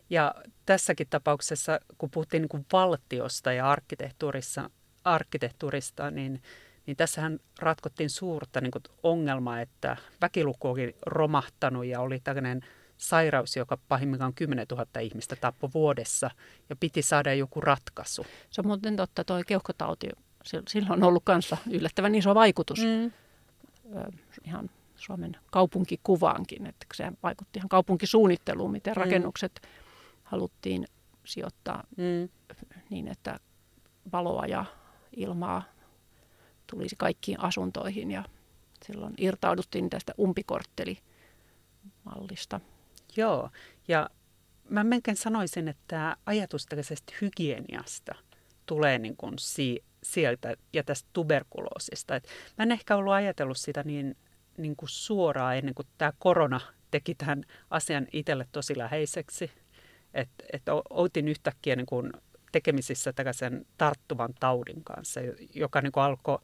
[0.10, 4.70] Ja tässäkin tapauksessa, kun puhuttiin niin kuin valtiosta ja arkkitehtuurissa,
[5.04, 6.42] arkkitehtuurista, niin,
[6.86, 12.62] niin tässähän ratkottiin suurta niin kuin ongelmaa, että väkiluku oli romahtanut ja oli tällainen
[12.98, 16.32] sairaus, joka pahimmillaan 10 000 ihmistä tappoi vuodessa
[16.70, 18.26] ja piti saada joku ratkaisu.
[18.50, 20.10] Se on muuten totta, toi keuhkotauti,
[20.44, 23.12] sillä on ollut kanssa yllättävän iso vaikutus Mm.
[24.46, 29.02] ihan Suomen kaupunkikuvaankin, että se vaikutti ihan kaupunkisuunnitteluun, miten Mm.
[29.02, 29.68] rakennukset
[30.24, 30.88] haluttiin
[31.26, 32.30] sijoittaa Mm.
[32.90, 33.40] niin, että
[34.14, 34.66] valoa ja
[35.16, 35.64] ilmaa
[36.68, 38.24] tulisi kaikkiin asuntoihin ja
[38.86, 42.60] silloin irtauduttiin tästä umpikorttelimallista.
[43.18, 43.50] Joo,
[43.88, 44.10] ja
[44.70, 48.16] mä melkein sanoisin, että ajatus tällaisesta hygieniasta
[48.66, 52.16] tulee niin kuin si- sieltä ja tästä tuberkuloosista.
[52.16, 54.18] Et mä en ehkä ollut ajatellut sitä niin,
[54.58, 56.62] niin kuin suoraan ennen kuin tämä korona
[56.92, 59.52] teki tämän asian itselle tosi läheiseksi.
[60.14, 62.12] Että et otin yhtäkkiä niin kuin
[62.52, 65.20] tekemisissä tällaisen tarttuvan taudin kanssa,
[65.56, 66.40] joka niin kuin alkoi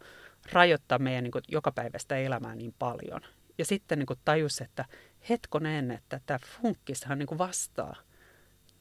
[0.52, 3.22] rajoittaa meidän niin kuin jokapäiväistä elämää niin paljon.
[3.58, 4.86] Ja sitten niin kuin tajus, että
[5.30, 7.96] hetkonen, että tämä funkkishan niin kuin vastaa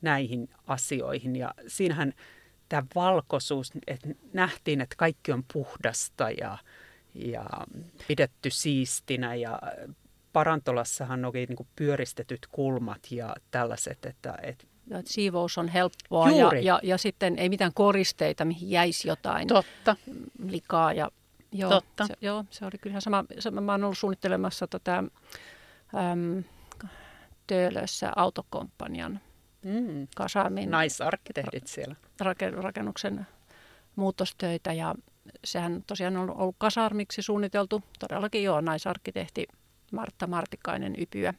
[0.00, 1.36] näihin asioihin.
[1.36, 2.12] Ja siinähän
[2.68, 6.59] tämä valkoisuus, että nähtiin, että kaikki on puhdasta ja,
[7.14, 7.46] ja
[8.09, 9.59] pidetty siistinä ja
[10.33, 16.31] parantolassahan oli niin kuin pyöristetyt kulmat ja tällaiset, että, että ja että siivous on helppoa
[16.31, 19.96] ja, ja, ja sitten ei mitään koristeita, mihin jäisi jotain Totta.
[20.48, 20.92] likaa.
[20.92, 21.11] Ja,
[21.52, 22.07] joo, Totta.
[22.07, 23.24] Se, joo, se oli kyllä sama.
[23.38, 26.44] sama mä olen ollut suunnittelemassa tota, äm,
[27.46, 29.20] Töölössä autokomppanian
[29.66, 30.09] mm.
[30.16, 30.70] kasarmin.
[30.70, 31.96] Naisarkkitehdit siellä.
[32.57, 33.26] Rakennuksen
[33.96, 34.94] muutostöitä ja
[35.44, 37.83] sehän tosiaan on ollut kasarmiksi suunniteltu.
[37.98, 39.46] Todellakin joo, naisarkkitehti
[39.92, 41.35] Martta Martikainen Ypyä.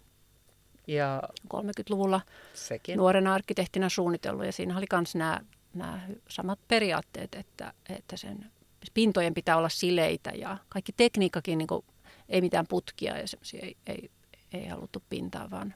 [0.88, 2.22] Ja 30-luvulla
[2.54, 2.98] sekin.
[2.98, 5.42] nuorena arkkitehtina suunnitellut ja siinä oli myös nämä,
[5.74, 8.52] nämä samat periaatteet, että, että sen
[8.94, 11.86] pintojen pitää olla sileitä ja kaikki tekniikkakin, niin kuin,
[12.30, 13.26] ei mitään putkia ja
[13.62, 14.12] ei, ei,
[14.54, 15.74] ei haluttu pintaa, vaan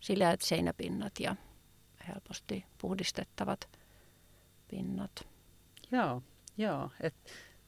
[0.00, 1.36] sileät seinäpinnat ja
[2.08, 3.68] helposti puhdistettavat
[4.68, 5.28] pinnat.
[5.92, 6.22] Joo,
[6.56, 6.90] joo.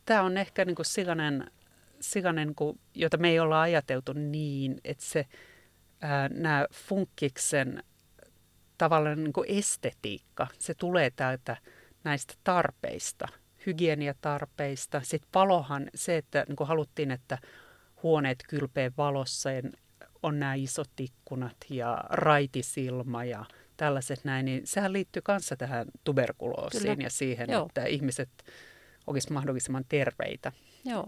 [0.04, 1.50] Tämä on ehkä niinku sillainen,
[2.00, 5.26] sillainen niinku, jota me ei olla ajateltu niin, että se
[6.30, 7.82] nämä funkkiksen
[8.78, 11.56] tavallaan niin estetiikka, se tulee täältä
[12.04, 13.28] näistä tarpeista,
[13.66, 15.00] hygieniatarpeista.
[15.04, 17.38] Sitten palohan se, että niin haluttiin, että
[18.02, 19.50] huoneet kylpee valossa
[20.22, 23.44] on nämä isot ikkunat ja raitisilma ja
[23.78, 26.96] tällaiset näin, niin sehän liittyy kanssa tähän tuberkuloosiin Kyllä.
[27.02, 27.66] ja siihen, Joo.
[27.66, 28.28] että ihmiset
[29.06, 30.52] olisivat mahdollisimman terveitä.
[30.84, 31.06] Joo.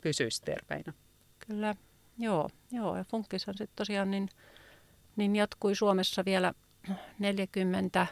[0.00, 0.92] Pysyisivät terveinä.
[1.46, 1.74] Kyllä,
[2.18, 2.50] joo.
[2.70, 2.96] joo.
[2.96, 4.28] Ja funkkishan sitten tosiaan niin,
[5.16, 6.54] niin jatkui Suomessa vielä
[7.18, 8.06] 40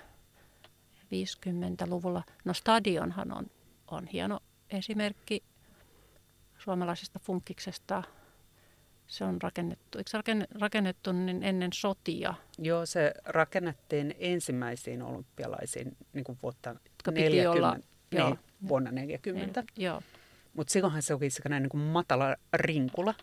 [1.12, 2.22] 50-luvulla.
[2.44, 3.46] No stadionhan on,
[3.86, 4.40] on hieno
[4.70, 5.42] esimerkki
[6.58, 8.02] suomalaisesta funkkiksesta
[9.06, 10.10] se on rakennettu, eikö
[10.60, 12.34] rakennettu niin ennen sotia?
[12.58, 16.76] Joo, se rakennettiin ensimmäisiin olympialaisiin niin kuin vuotta
[17.10, 18.36] 40, olla, niin, joo.
[18.68, 19.64] vuonna 40.
[19.76, 20.02] Joo.
[20.54, 23.14] Mutta silloinhan se oli sellainen niin kuin matala rinkula.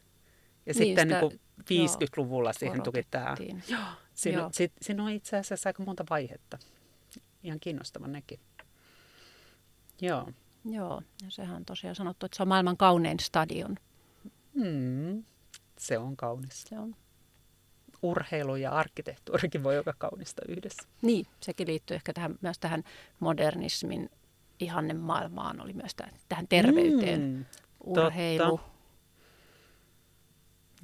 [0.65, 1.39] Ja niin, sitten sitä, niin kuin
[1.87, 3.35] 50-luvulla siihen tuli tämä.
[3.67, 3.81] Joo,
[4.13, 4.49] siinä, joo.
[4.53, 6.57] Sit, siinä on itse asiassa aika monta vaihetta.
[7.43, 8.39] Ihan kiinnostava nekin.
[10.01, 10.29] Joo.
[10.65, 13.75] Joo, ja sehän on tosiaan sanottu, että se on maailman kaunein stadion.
[14.53, 15.23] Hmm.
[15.79, 16.61] Se on kaunis.
[16.61, 16.95] Se on.
[18.01, 20.83] Urheilu ja arkkitehtuurikin voi olla kaunista yhdessä.
[21.01, 22.83] Niin, sekin liittyy ehkä tähän, myös tähän
[23.19, 24.09] modernismin
[24.59, 27.21] ihanne maailmaan, oli myös tähän, tähän terveyteen.
[27.21, 27.45] Mm,
[27.83, 28.59] Urheilu.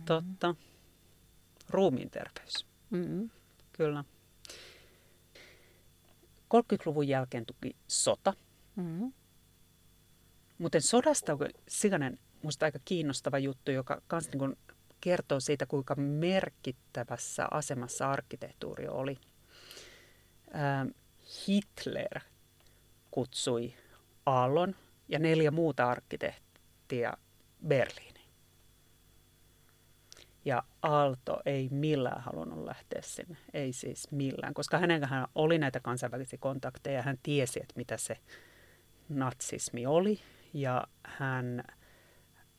[0.05, 0.23] Totta.
[0.23, 0.55] totta.
[1.69, 2.65] Ruumiin terveys.
[2.89, 3.29] Mm-hmm.
[3.71, 4.03] Kyllä.
[6.55, 8.33] 30-luvun jälkeen tuki sota.
[8.75, 9.13] Mm-hmm.
[10.57, 14.57] Mutta sodasta on sikäinen musta aika kiinnostava juttu, joka kans niin
[15.01, 19.17] kertoo siitä, kuinka merkittävässä asemassa arkkitehtuuri oli.
[20.55, 20.87] Ähm,
[21.47, 22.19] Hitler
[23.11, 23.73] kutsui
[24.25, 24.75] Aallon
[25.09, 27.13] ja neljä muuta arkkitehtia
[27.67, 28.15] Berliiniin.
[30.45, 36.39] Ja Aalto ei millään halunnut lähteä sinne, ei siis millään, koska hänellä oli näitä kansainvälisiä
[36.41, 38.17] kontakteja, hän tiesi, että mitä se
[39.09, 40.19] natsismi oli,
[40.53, 41.63] ja hän,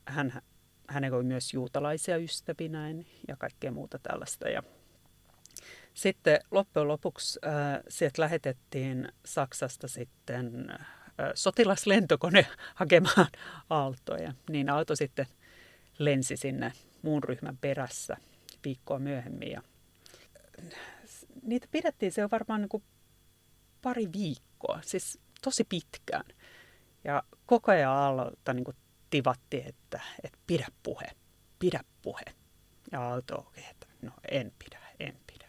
[0.06, 0.42] hän
[0.88, 4.48] hänellä oli myös juutalaisia ystävinäin ja kaikkea muuta tällaista.
[4.48, 4.62] Ja
[5.94, 10.86] sitten loppujen lopuksi äh, sieltä lähetettiin Saksasta sitten äh,
[11.34, 13.26] sotilaslentokone hakemaan
[13.70, 14.32] Aaltoja.
[14.50, 15.26] Niin Aalto sitten
[15.98, 16.72] lensi sinne
[17.02, 18.16] muun ryhmän perässä
[18.64, 19.50] viikkoa myöhemmin.
[19.50, 19.62] Ja
[21.42, 22.82] niitä pidettiin se on varmaan niin kuin
[23.82, 26.24] pari viikkoa, siis tosi pitkään.
[27.04, 28.76] Ja koko ajan Aallolta niin kuin
[29.10, 31.06] tivatti, että, että pidä puhe,
[31.58, 32.22] pidä puhe.
[32.92, 35.48] Ja Aalto oli, että no en pidä, en pidä.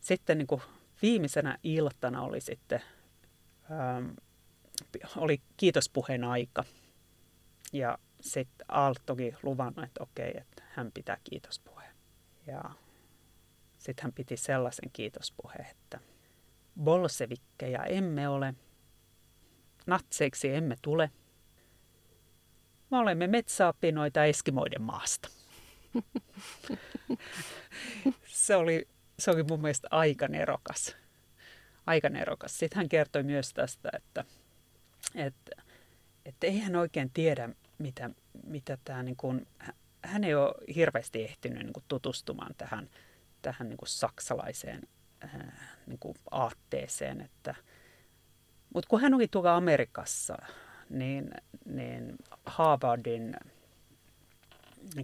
[0.00, 0.62] Sitten niin kuin
[1.02, 2.82] viimeisenä iltana oli sitten,
[3.70, 4.10] ähm,
[5.16, 6.64] oli kiitospuheen aika.
[7.72, 11.96] Ja sitten Aaltokin luvannut, että okei, että hän pitää kiitospuheen.
[12.46, 12.62] Ja
[13.78, 16.00] sitten hän piti sellaisen kiitospuheen, että
[16.80, 18.54] bolsevikkeja emme ole,
[19.86, 21.10] natseiksi emme tule–
[22.90, 25.28] me olemme metsäapinoita Eskimoiden maasta.
[28.26, 30.96] se, oli, se oli mun mielestä aika nerokas.
[31.86, 32.58] Aika nerokas.
[32.58, 34.24] Sitten hän kertoi myös tästä, että
[35.14, 35.62] että
[36.24, 38.10] et ei hän oikein tiedä, mitä,
[38.46, 39.46] mitä tämä, niin kuin,
[40.04, 42.90] hän ei ole hirveästi ehtinyt niin kuin tutustumaan tähän,
[43.42, 44.88] tähän niin kuin saksalaiseen
[45.24, 45.30] äh,
[45.86, 47.20] niin kuin aatteeseen.
[47.20, 47.54] Että,
[48.74, 50.36] mutta kun hän oli tuolla Amerikassa,
[50.90, 51.30] niin,
[51.64, 53.36] niin Harvardin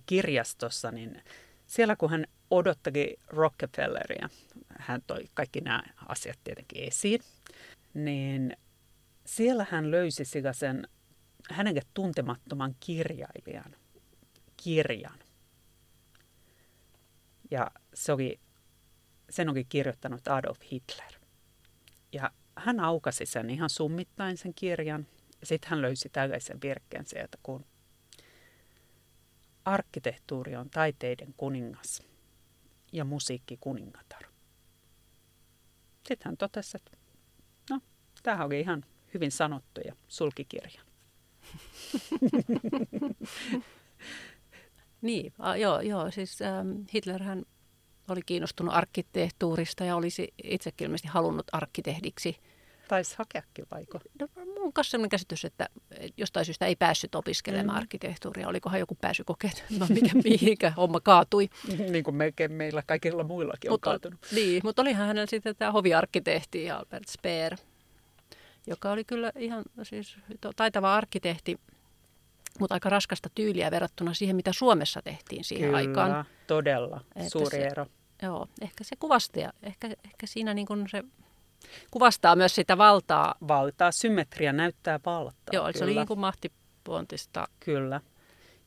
[0.07, 1.23] kirjastossa, niin
[1.67, 4.29] siellä kun hän odotteli Rockefelleria,
[4.79, 7.21] hän toi kaikki nämä asiat tietenkin esiin,
[7.95, 8.57] niin
[9.27, 10.89] siellä hän löysi sen
[11.51, 13.77] hänelle tuntemattoman kirjailijan
[14.57, 15.19] kirjan.
[17.51, 18.41] Ja se oli,
[19.31, 21.13] sen oli kirjoittanut Adolf Hitler.
[22.13, 25.07] Ja hän aukasi sen ihan summittain sen kirjan.
[25.43, 27.65] Sitten hän löysi tällaisen virkkeen sieltä, kun
[29.65, 32.03] arkkitehtuuri on taiteiden kuningas
[32.93, 34.23] ja musiikki kuningatar.
[36.09, 36.97] Sitten hän totesi, että
[37.71, 37.81] no,
[38.23, 40.87] tämä oli ihan hyvin sanottu ja sulki kirjan.
[45.03, 47.45] niin, a, joo, joo, siis ähm, Hitlerhän
[48.09, 52.37] oli kiinnostunut arkkitehtuurista ja olisi itsekin ilmeisesti halunnut arkkitehdiksi.
[52.93, 54.01] Taisi hakeakin vaiko?
[54.21, 54.29] No,
[54.61, 55.69] mun kanssa sellainen käsitys, että
[56.17, 57.79] jostain syystä ei päässyt opiskelemaan mm.
[57.79, 58.49] arkkitehtuuria.
[58.49, 61.49] Olikohan joku pääsy kokeet, no mikä, mihinkä homma kaatui.
[61.93, 64.21] niin kuin melkein meillä kaikilla muillakin on mut, kaatunut.
[64.33, 67.57] Niin, mutta olihan hänellä sitten tämä hoviarkkitehti Albert Speer,
[68.67, 70.17] joka oli kyllä ihan siis
[70.57, 71.61] taitava arkkitehti,
[72.59, 76.25] mutta aika raskasta tyyliä verrattuna siihen, mitä Suomessa tehtiin siihen kyllä, aikaan.
[76.47, 77.01] todella.
[77.17, 77.87] Että Suuri se, ero.
[78.23, 81.05] Joo, ehkä se kuvastaa, ehkä, ehkä siinä niin kuin se
[81.91, 83.35] kuvastaa myös sitä valtaa.
[83.49, 85.53] Valtaa, symmetria näyttää valtaa.
[85.53, 85.79] Joo, kyllä.
[85.79, 87.49] se oli niin kuin mahtipontista.
[87.61, 88.01] Kyllä.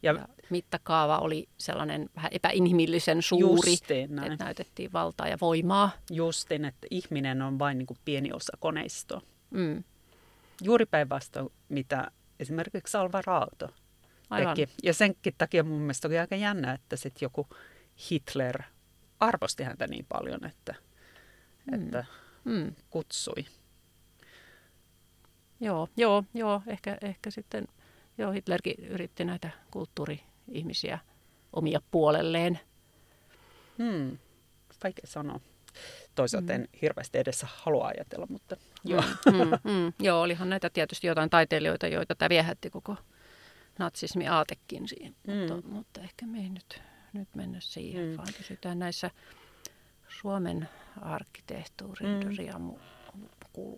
[0.03, 5.91] Ja, ja mittakaava oli sellainen vähän epäinhimillisen suuri, että näytettiin valtaa ja voimaa.
[6.11, 9.21] Justin, että ihminen on vain niin kuin pieni osa koneistoa.
[9.49, 9.83] Mm.
[10.61, 13.69] Juuri päinvastoin, mitä esimerkiksi Alvarado
[14.29, 14.55] Aivan.
[14.55, 14.73] teki.
[14.83, 17.47] Ja senkin takia mun mielestä oli aika jännä, että sitten joku
[18.11, 18.63] Hitler
[19.19, 20.75] arvosti häntä niin paljon, että,
[21.71, 21.83] mm.
[21.83, 22.05] että
[22.45, 22.75] mm.
[22.89, 23.45] kutsui.
[25.59, 26.61] Joo, joo, joo.
[26.67, 27.67] Ehkä, ehkä sitten
[28.17, 30.99] joo, Hitlerkin yritti näitä kulttuuri-ihmisiä
[31.53, 32.59] omia puolelleen.
[33.77, 34.17] Hmm.
[34.83, 35.39] Vaikea sanoa.
[36.15, 36.55] Toisaalta mm.
[36.55, 39.03] en hirveästi edessä halua ajatella, mutta joo.
[39.25, 39.93] Mm, mm.
[39.99, 42.95] Joo, olihan näitä tietysti jotain taiteilijoita, joita tämä viehätti koko
[43.79, 45.15] natsismi aatekin siihen.
[45.27, 45.33] Mm.
[45.33, 46.81] Mutta, mutta ehkä me ei nyt,
[47.13, 48.17] nyt mennä siihen, mm.
[48.17, 49.11] vaan pysytään näissä
[50.21, 50.69] Suomen
[51.01, 52.35] arkkitehtuurin mm.
[52.37, 52.77] riamu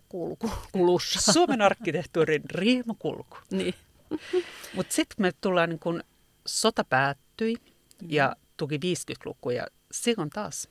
[0.08, 1.32] kulku, kulussa.
[1.32, 3.36] Suomen arkkitehtuurin riimukulku.
[3.50, 3.74] niin.
[4.74, 6.02] Mutta sitten me tullaan, niin kun
[6.46, 8.08] sota päättyi mm.
[8.10, 10.68] ja tuki 50-luku ja silloin taas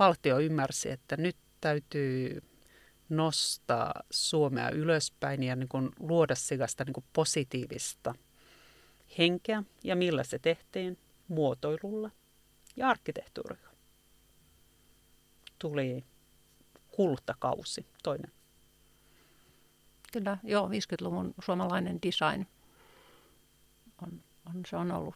[0.00, 2.42] valtio ymmärsi, että nyt täytyy
[3.08, 8.14] nostaa Suomea ylöspäin ja niin kuin luoda sellaista niin kuin positiivista
[9.18, 9.62] henkeä.
[9.84, 10.98] Ja millä se tehtiin?
[11.28, 12.10] Muotoilulla
[12.76, 13.69] ja arkkitehtuurilla.
[15.60, 16.04] Tuli
[16.90, 18.32] kultakausi, toinen.
[20.12, 22.46] Kyllä, joo, 50-luvun suomalainen design
[24.02, 25.14] on, on, se on ollut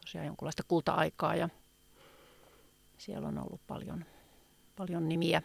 [0.00, 1.48] tosiaan jonkunlaista kulta-aikaa ja
[2.98, 4.04] siellä on ollut paljon,
[4.76, 5.42] paljon nimiä.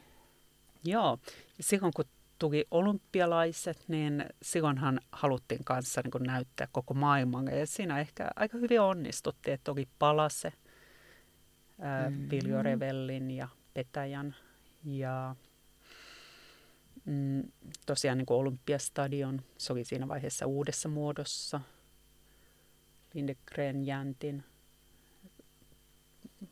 [0.84, 1.20] Joo,
[1.58, 2.06] ja silloin kun
[2.40, 7.48] tuli olympialaiset, niin silloinhan haluttiin kanssa niin näyttää koko maailman.
[7.48, 10.54] Ja siinä ehkä aika hyvin onnistuttiin, että oli Palase,
[11.82, 12.30] ää, mm-hmm.
[12.30, 14.36] Viljo Revellin ja Petäjän
[14.84, 15.36] ja
[17.06, 17.44] mm,
[17.86, 19.42] tosiaan niin kuin Olympiastadion.
[19.58, 21.62] Se oli siinä vaiheessa uudessa muodossa.
[23.14, 24.44] Lindegren Jäntin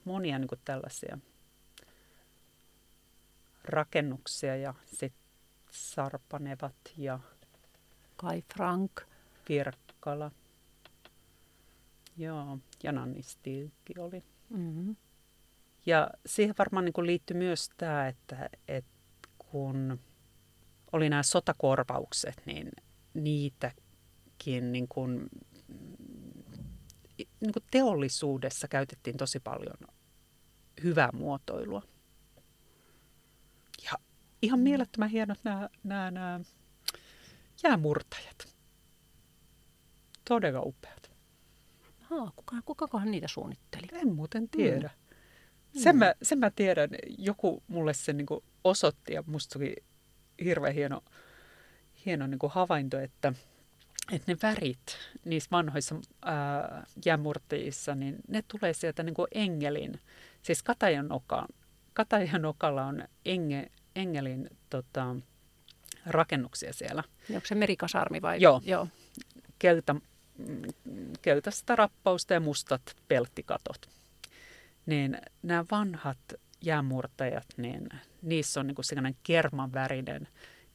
[0.05, 1.17] monia niin kuin tällaisia
[3.63, 5.23] rakennuksia ja sitten
[5.71, 7.19] Sarpanevat ja
[8.17, 9.01] Kai Frank.
[9.49, 10.31] Virkkala.
[12.17, 14.23] Joo, ja Nanni Stilki oli.
[14.49, 14.95] Mm-hmm.
[15.85, 18.91] Ja siihen varmaan niin liittyy myös tämä, että, että
[19.37, 19.99] kun
[20.91, 22.71] oli nämä sotakorvaukset, niin
[23.13, 25.29] niitäkin niin kuin
[27.17, 29.77] niin kuin teollisuudessa käytettiin tosi paljon
[30.83, 31.81] hyvää muotoilua.
[33.83, 33.91] Ja
[34.41, 34.63] ihan mm.
[34.63, 36.39] mielettömän hienot nämä, nämä, nämä
[37.63, 38.55] jäämurtajat.
[40.29, 41.11] Todella upeat.
[42.01, 43.87] Ha, kuka, kukakohan niitä suunnitteli?
[43.91, 44.87] En muuten tiedä.
[44.87, 45.02] Mm.
[45.77, 48.27] Sen, mä, sen mä tiedän, joku mulle sen niin
[48.63, 49.75] osoitti ja musta oli
[50.43, 51.03] hirveän hieno,
[52.05, 53.33] hieno niin havainto, että–
[54.11, 59.99] että ne värit niissä vanhoissa ää, jämurteissa, niin ne tulee sieltä niin kuin engelin,
[60.41, 60.63] siis
[61.93, 65.15] Katajanokalla on enge, engelin tota,
[66.05, 67.03] rakennuksia siellä.
[67.29, 68.41] Ja onko se merikasarmi vai?
[68.41, 68.61] Joo.
[68.65, 68.87] Joo.
[69.59, 69.95] Kelta,
[71.21, 73.89] keltaista rappausta ja mustat pelttikatot.
[74.85, 77.89] Niin nämä vanhat jäämurtajat, niin
[78.21, 80.27] niissä on niin kuin sellainen kermanvärinen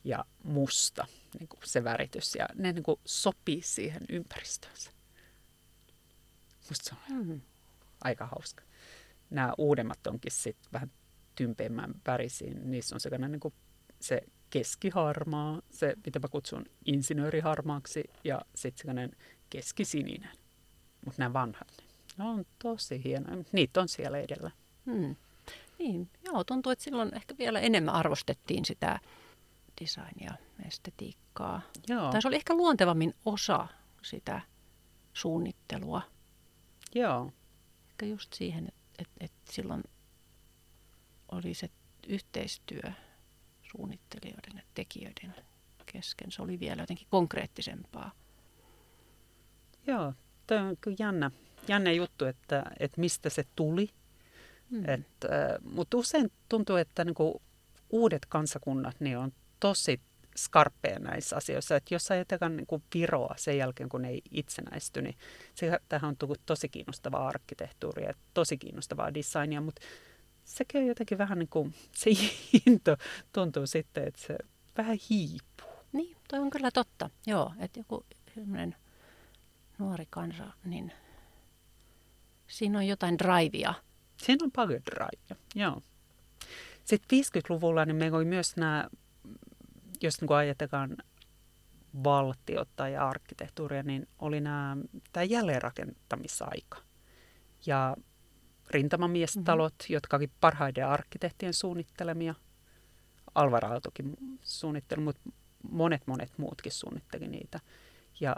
[0.04, 1.06] ja musta
[1.38, 2.34] niin kuin se väritys.
[2.34, 4.90] Ja ne niin kuin sopii siihen ympäristöönsä.
[6.68, 7.40] Musta se on mm.
[8.00, 8.62] aika hauska.
[9.30, 10.90] Nämä uudemmat onkin sitten vähän
[11.34, 12.70] tympeämmän värisiin.
[12.70, 13.54] Niissä on sellainen niin kuin
[14.00, 19.16] se keskiharmaa, se mitä mä kutsun insinööriharmaaksi, ja sitten sellainen
[19.50, 20.30] keskisininen.
[21.04, 21.84] Mutta nämä vanhat,
[22.18, 23.44] ne on tosi hienoja.
[23.52, 24.50] Niitä on siellä edellä.
[24.86, 25.16] Hmm.
[25.78, 29.00] Niin, joo, tuntuu, että silloin ehkä vielä enemmän arvostettiin sitä
[29.80, 30.34] designia,
[30.66, 31.62] estetiikkaa.
[31.88, 32.10] Joo.
[32.10, 33.68] Tai se oli ehkä luontevammin osa
[34.02, 34.40] sitä
[35.12, 36.02] suunnittelua.
[36.94, 37.32] Joo.
[37.90, 39.84] Ehkä just siihen, että et, et silloin
[41.32, 41.70] oli se
[42.08, 42.92] yhteistyö
[43.62, 45.34] suunnittelijoiden ja tekijöiden
[45.92, 46.32] kesken.
[46.32, 48.12] Se oli vielä jotenkin konkreettisempaa.
[49.86, 50.14] Joo,
[50.46, 51.30] tämä on kyllä jännä,
[51.68, 53.88] jännä juttu, että, että mistä se tuli.
[54.70, 54.88] Mm.
[54.88, 57.42] Et, äh, mutta usein tuntuu, että niinku
[57.90, 60.00] uudet kansakunnat niin on tosi
[60.36, 61.76] skarppeja näissä asioissa.
[61.76, 65.16] Että jos ajatellaan niin Viroa sen jälkeen, kun ne ei itsenäisty, niin
[65.54, 69.82] se, tähän on tullut tosi kiinnostavaa arkkitehtuuria, tosi kiinnostavaa designia, mutta
[70.44, 72.10] se käy jotenkin vähän niin kuin, se
[72.66, 72.96] into
[73.32, 74.38] tuntuu sitten, että se
[74.76, 75.78] vähän hiipuu.
[75.92, 77.10] Niin, toi on kyllä totta.
[77.26, 78.06] Joo, että joku
[79.78, 80.92] nuori kansa, niin
[82.48, 83.74] siinä on jotain drivea.
[84.16, 85.82] Siinä on paljon drivea, joo.
[86.84, 88.88] Sitten 50-luvulla niin meillä oli myös nämä,
[90.00, 90.96] jos niin ajatellaan
[92.04, 94.76] valtiota ja arkkitehtuuria, niin oli nämä,
[95.12, 96.78] tämä jälleenrakentamisaika.
[97.66, 97.96] Ja
[98.70, 99.92] rintamamiestalot, mm-hmm.
[99.92, 102.34] jotka oli parhaiden arkkitehtien suunnittelemia.
[103.34, 105.20] Alvar Aaltokin suunnitteli, mutta
[105.70, 107.60] monet monet muutkin suunnitteli niitä.
[108.20, 108.36] Ja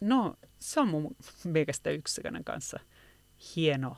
[0.00, 2.80] no, se on mun mielestä yksilönen kanssa
[3.56, 3.96] hieno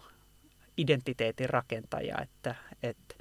[0.77, 3.15] identiteetin rakentaja, että, että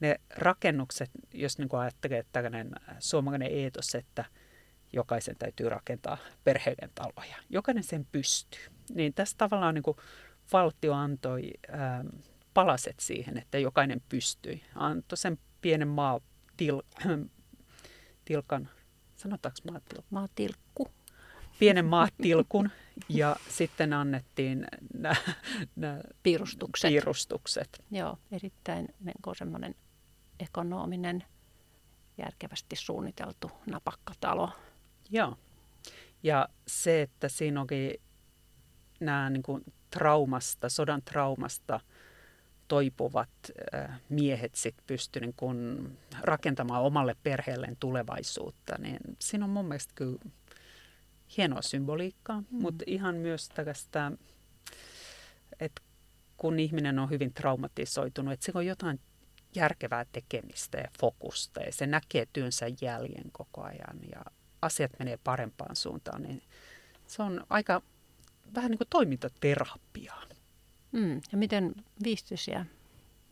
[0.00, 4.24] ne rakennukset, jos niin kuin ajattelee, että tällainen suomalainen eetos, että
[4.92, 7.36] jokaisen täytyy rakentaa perheiden taloja.
[7.50, 8.60] Jokainen sen pystyy.
[8.94, 9.96] Niin tässä tavallaan niin kuin
[10.52, 12.04] valtio antoi ää,
[12.54, 14.64] palaset siihen, että jokainen pystyi.
[14.74, 16.20] Antoi sen pienen maa
[16.56, 16.82] til,
[18.24, 18.68] tilkan,
[19.16, 20.06] sanotaanko maatilkku?
[20.10, 20.88] Maatilkku.
[21.58, 22.70] Pienen maatilkun
[23.08, 24.66] ja sitten annettiin
[25.76, 26.88] nämä piirustukset.
[26.88, 27.84] piirustukset.
[27.90, 29.74] Joo, erittäin niin semmoinen
[30.40, 31.24] ekonominen,
[32.18, 34.50] järkevästi suunniteltu napakkatalo.
[35.10, 35.36] Joo.
[36.22, 38.00] Ja se, että siinä oli
[39.00, 41.80] nämä niin kuin traumasta, sodan traumasta
[42.68, 43.28] toipuvat
[43.74, 45.90] äh, miehet sit pysty niin kun
[46.20, 50.18] rakentamaan omalle perheelleen tulevaisuutta, niin siinä on mun mielestä kyllä
[51.36, 52.46] hienoa symboliikkaa, mm.
[52.62, 54.12] mutta ihan myös tällaista,
[55.60, 55.82] että
[56.36, 59.00] kun ihminen on hyvin traumatisoitunut, että se on jotain
[59.54, 64.24] järkevää tekemistä ja fokusta ja se näkee työnsä jäljen koko ajan ja
[64.62, 66.42] asiat menee parempaan suuntaan, niin
[67.06, 67.82] se on aika
[68.54, 70.22] vähän niin kuin toimintaterapiaa.
[70.92, 71.74] Mm, ja miten
[72.04, 72.66] viistyisiä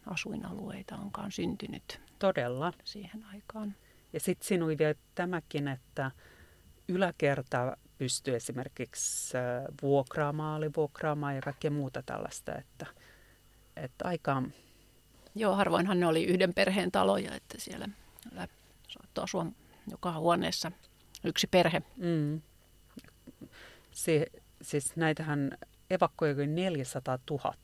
[0.07, 2.73] asuinalueita onkaan syntynyt Todella.
[2.85, 3.75] siihen aikaan.
[4.13, 6.11] Ja sitten siinä oli vielä tämäkin, että
[6.89, 12.87] yläkerta pystyy esimerkiksi äh, vuokraamaan, alivuokraamaan ja kaikkea muuta tällaista, että,
[13.77, 14.43] että aika...
[15.35, 17.89] Joo, harvoinhan ne oli yhden perheen taloja, että siellä
[18.89, 19.47] saattoi asua
[19.91, 20.73] joka huoneessa
[21.25, 21.83] yksi perhe.
[21.97, 22.41] Mm.
[23.91, 24.27] Se,
[24.63, 25.59] siis näitähän
[25.91, 27.55] evakkoja oli 400 000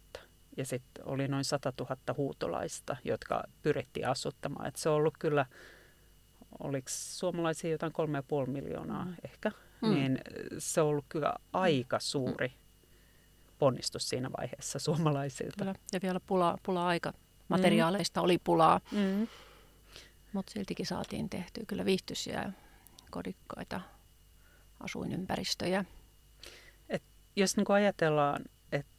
[0.57, 4.67] ja sitten oli noin 100 000 huutolaista, jotka pyrittiin asuttamaan.
[4.67, 5.47] Et se on ollut kyllä,
[6.59, 7.93] oliko suomalaisia jotain
[8.47, 9.51] 3,5 miljoonaa ehkä,
[9.85, 9.95] mm.
[9.95, 10.19] niin
[10.59, 12.53] se on ollut kyllä aika suuri
[13.59, 15.57] ponnistus siinä vaiheessa suomalaisilta.
[15.59, 15.75] Kyllä.
[15.93, 17.13] Ja vielä pula, pula-aika.
[17.49, 18.25] Materiaaleista mm.
[18.25, 19.29] oli pulaa, mm.
[20.33, 22.53] mutta siltikin saatiin tehtyä kyllä viihtyisiä
[23.11, 23.81] kodikkaita
[24.81, 25.85] asuinympäristöjä
[27.37, 28.93] jos niin kuin ajatellaan, että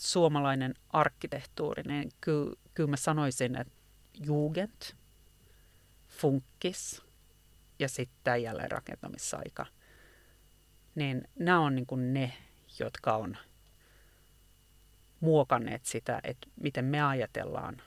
[0.00, 3.72] suomalainen arkkitehtuuri, niin kyllä, kyllä mä sanoisin, että
[4.26, 4.82] jugend,
[6.08, 7.02] funkkis
[7.78, 9.66] ja sitten jälleenrakentamisaika,
[10.98, 12.32] niin nämä on niin kuin ne,
[12.78, 13.36] jotka on
[15.20, 17.82] muokanneet sitä, että miten me ajatellaan,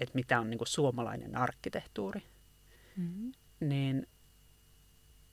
[0.00, 2.22] että mitä on niin kuin suomalainen arkkitehtuuri.
[2.96, 3.32] Mm-hmm.
[3.60, 4.06] Niin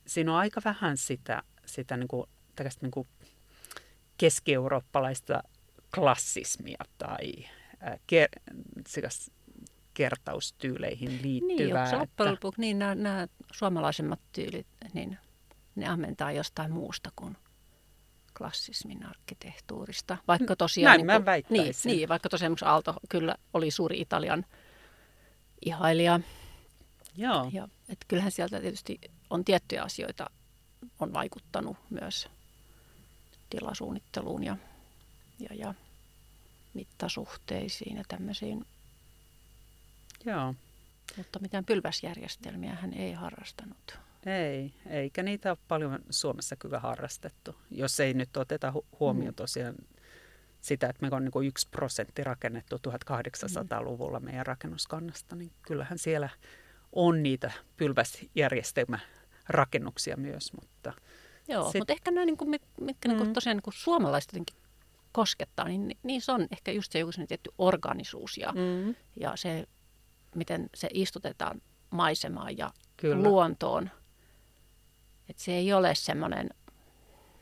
[0.06, 2.26] siinä on aika vähän sitä, sitä niin kuin,
[2.80, 3.08] niin kuin
[4.18, 5.42] keski-eurooppalaista
[5.94, 7.32] klassismia tai
[9.94, 11.82] kertaustyyleihin Niin, liittyvää.
[11.82, 15.18] onko se että- loppujen lopuksi, niin nämä, nämä suomalaisemmat tyylit, niin
[15.74, 17.36] ne ammentaa jostain muusta kuin
[18.38, 20.18] klassismin arkkitehtuurista.
[20.28, 20.90] Vaikka tosiaan...
[20.90, 21.44] näin niin mä kuin-.
[21.50, 24.46] Niin, niin, vaikka tosiaan Aalto kyllä oli suuri Italian
[25.64, 26.20] ihailija.
[27.16, 27.50] Joo.
[27.52, 29.00] Ja, et kyllähän sieltä tietysti
[29.30, 30.30] on tiettyjä asioita
[31.00, 32.28] on vaikuttanut myös
[33.50, 34.56] tilasuunnitteluun ja,
[35.38, 35.74] ja, ja
[36.74, 38.66] mittasuhteisiin ja tämmöisiin.
[40.24, 40.54] Joo.
[41.16, 43.98] Mutta mitään pylväsjärjestelmiä hän ei harrastanut.
[44.26, 47.54] Ei, eikä niitä ole paljon Suomessa kyllä harrastettu.
[47.70, 49.36] Jos ei nyt oteta hu- huomioon Mm.
[49.36, 49.74] tosiaan
[50.60, 56.28] sitä, että me on niin yksi prosentti rakennettu 1800-luvulla meidän rakennuskannasta, niin kyllähän siellä
[56.92, 60.92] on niitä pylväsjärjestelmärakennuksia myös, mutta
[61.48, 63.14] Joo, Sit- mutta ehkä nämä, niin kuin, mit- mitkä mm.
[63.14, 63.22] Mm.
[63.22, 64.56] niin tosiaan niin suomalaiset jotenkin
[65.12, 68.94] koskettaa, niin niissä on ehkä just se joku tietty organisuus ja, mm.
[69.20, 69.66] ja se,
[70.34, 73.22] miten se istutetaan maisemaan ja kyllä.
[73.28, 73.90] luontoon.
[75.32, 76.50] Että se ei ole semmoinen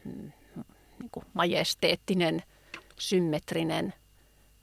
[0.05, 0.33] mm,
[0.99, 2.43] niin kuin majesteettinen,
[2.99, 3.95] symmetrinen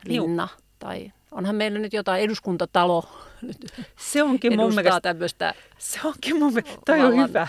[0.05, 0.47] linna.
[0.79, 3.03] Tai onhan meillä nyt jotain eduskuntatalo
[3.97, 7.47] Se onkin mun mielestä, tämmöistä se onkin mun mielestä, toi on vallan- hyvä.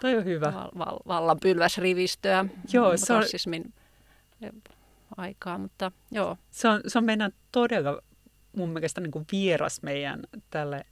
[0.00, 0.52] toi on hyvä.
[0.54, 3.74] val, val, vallan pylväsrivistöä Joo, se on- rassismin
[5.16, 6.36] aikaa, mutta joo.
[6.50, 8.02] Se on, se on meidän todella
[8.56, 10.84] mun mielestä niin kuin vieras meidän tälle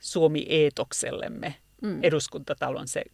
[0.00, 1.54] Suomi-eetoksellemme
[1.84, 1.98] Mm.
[2.02, 3.04] eduskuntatalon se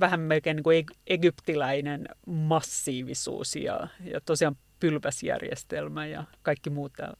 [0.00, 7.16] vähän melkein niin kuin eg- egyptiläinen massiivisuus ja, ja tosiaan pylväsjärjestelmä ja kaikki muut tää-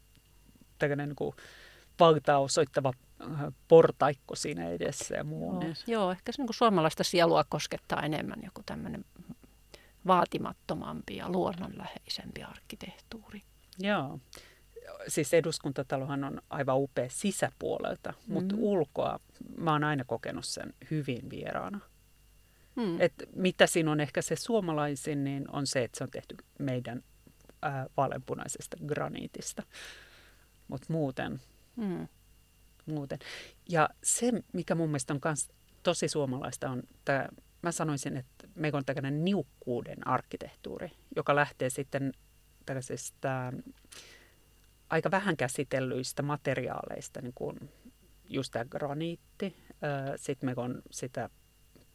[0.78, 1.36] tällainen niin kuin
[2.00, 2.92] valtaa osoittava
[3.22, 3.28] äh,
[3.68, 5.52] portaikko siinä edessä ja muu.
[5.52, 5.76] Joo, Niin.
[5.86, 9.04] joo, ehkä se niin kuin suomalaista sielua koskettaa enemmän joku tämmöinen
[10.06, 13.42] vaatimattomampi ja luonnonläheisempi arkkitehtuuri.
[13.78, 14.20] Joo.
[15.08, 18.32] Siis eduskuntatalohan on aivan upea sisäpuolelta, mm.
[18.32, 18.62] mutta Mm.
[18.62, 19.20] ulkoa
[19.56, 21.80] mä oon aina kokenut sen hyvin vieraana.
[22.76, 23.00] Hmm.
[23.00, 27.02] Et mitä siinä on ehkä se suomalaisin, niin on se, että se on tehty meidän
[27.62, 29.62] ää, vaaleanpunaisesta graniitista.
[30.68, 31.40] Mutta muuten,
[31.76, 32.08] Hmm.
[32.86, 33.18] muuten.
[33.68, 35.50] Ja se, mikä mun mielestä on kans
[35.82, 37.28] tosi suomalaista, on tämä,
[37.62, 42.12] mä sanoisin, että meillä on tällainen niukkuuden arkkitehtuuri, joka lähtee sitten
[42.66, 43.52] tällaisista
[44.90, 47.58] aika vähän käsitellyistä materiaaleista, niin kuin
[48.28, 49.56] just tämä graniitti.
[50.16, 51.30] Sitten meillä on sitä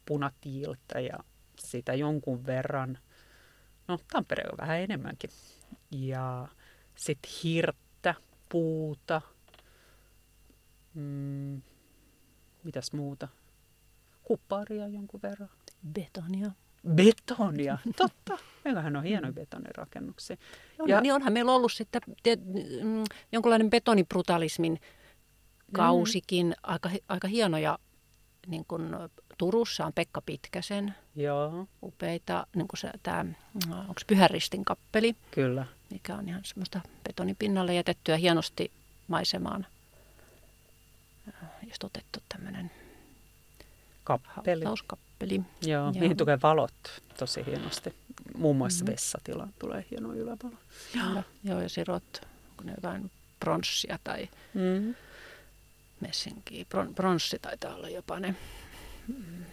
[0.06, 1.18] punatiiltä ja
[1.58, 2.98] sitä jonkun verran,
[3.88, 5.30] no Tampereella vähän enemmänkin.
[5.90, 6.48] Ja
[6.96, 8.14] sitten hirttä,
[8.48, 9.22] puuta,
[10.94, 11.62] mm,
[12.64, 13.28] mitäs muuta?
[14.22, 15.50] Kupparia jonkun verran.
[15.92, 16.50] Betonia.
[16.94, 18.38] Betonia, totta.
[18.64, 20.36] Meillähän on hienoja betonirakennuksia.
[20.78, 24.80] On, Ja- niin onhan meillä ollut sitten te, mm, jonkunlainen betonibrutalismin
[25.72, 27.78] kausikin, aika, aika hienoja.
[28.46, 28.96] Niin kuin
[29.38, 33.24] Turussa on Pekka Pitkäsen Joo, upeita, niin kuin se, tämä,
[33.70, 35.66] onko Pyhäristin kappeli, kyllä.
[35.90, 38.70] mikä on ihan semmoista betonipinnalle jätettyä hienosti
[39.08, 39.66] maisemaan
[41.28, 42.70] äh, istutettu tämmöinen
[44.04, 44.64] Kappeli.
[45.20, 45.42] Hautauskappeli.
[45.72, 45.92] Joo, Joo.
[45.92, 46.72] mihin tulee valot
[47.18, 47.94] tosi hienosti.
[48.36, 48.92] Muun muassa Mhm.
[48.92, 50.54] vessatilaan tulee hieno ylävalo.
[50.92, 51.22] Kyllä.
[51.44, 52.20] Joo, ja sirot,
[52.56, 53.10] kun ne jotain
[53.40, 54.94] pronssia tai Mm.
[56.00, 56.64] messinkiä.
[56.68, 58.34] Bron, bronssi taitaa olla jopa ne
[59.08, 59.44] mm,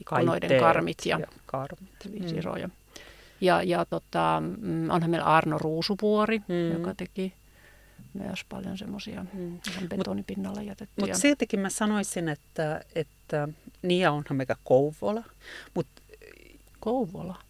[0.00, 1.90] ikkunoiden karmit ja, ja karmit.
[2.22, 2.68] ja siroja.
[3.40, 6.44] Ja, ja tota, mm, onhan meillä Arno Ruusuvuori, Mm.
[6.54, 6.72] mm.
[6.72, 7.32] joka teki
[8.14, 9.60] myös paljon semmoisia Mm.
[9.88, 11.06] betonipinnalle jätettyjä.
[11.06, 13.48] Mutta siltikin mä sanoisin, että, että
[13.82, 15.24] niin ja onhan meikä Kouvola,
[15.74, 16.02] mutta
[16.80, 17.42] Kouvola.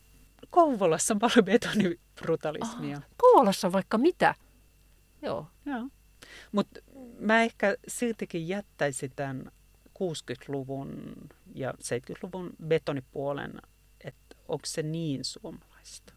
[0.51, 2.97] Kouvolassa on paljon betonibrutalismia.
[2.97, 4.35] Ah, Kouvolassa vaikka mitä.
[5.23, 5.47] Joo.
[5.67, 5.89] Joo.
[6.53, 6.81] Mutta
[7.19, 9.53] mä ehkä siltikin jättäisin tämän
[9.89, 11.15] 60-luvun
[11.55, 13.53] ja 70-luvun betonipuolen,
[14.01, 16.13] että onko se niin suomalaista.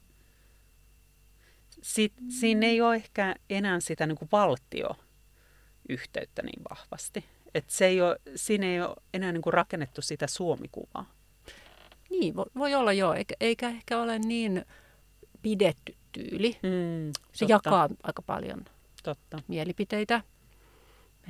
[1.86, 2.14] Sit.
[2.30, 7.26] Siinä ei ole ehkä enää sitä niin kuin valtioyhteyttä niin vahvasti.
[7.54, 11.14] Et se ei ole, siinä ei ole enää niin kuin rakennettu sitä suomikuvaa.
[12.10, 14.66] Niin, voi, voi olla joo, eikä, eikä ehkä ole niin
[15.42, 16.58] pidetty tyyli.
[16.64, 18.66] Mm, Se totta, jakaa aika paljon
[19.04, 19.40] Totta.
[19.48, 20.22] mielipiteitä.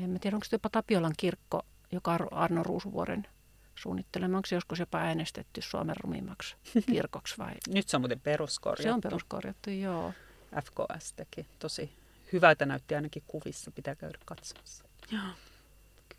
[0.04, 3.28] En mä tiedä, onko se jopa Tapiolan kirkko, joka on Arno Ruusuvuoren
[3.76, 4.38] suunnittelema.
[4.38, 6.56] Onko se joskus jopa äänestetty Suomen rumimmaksi
[6.92, 7.54] kirkoksi vai?
[7.74, 8.84] Nyt se on muuten peruskorjattu.
[8.84, 10.14] Se on peruskorjattu, joo.
[10.62, 11.48] FKS teki.
[11.60, 11.94] Tosi
[12.34, 14.84] hyvältä näytti ainakin kuvissa, pitää käydä katsomassa.
[15.12, 15.22] Joo.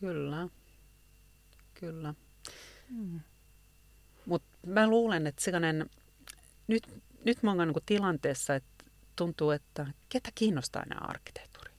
[0.00, 0.48] Kyllä,
[1.74, 2.14] kyllä.
[2.90, 3.20] Mm.
[4.26, 5.90] Mutta mä luulen, että sellainen,
[6.66, 8.84] nyt, nyt mä oon niin tilanteessa, että
[9.16, 11.70] tuntuu, että ketä kiinnostaa enää arkkitehtuuri.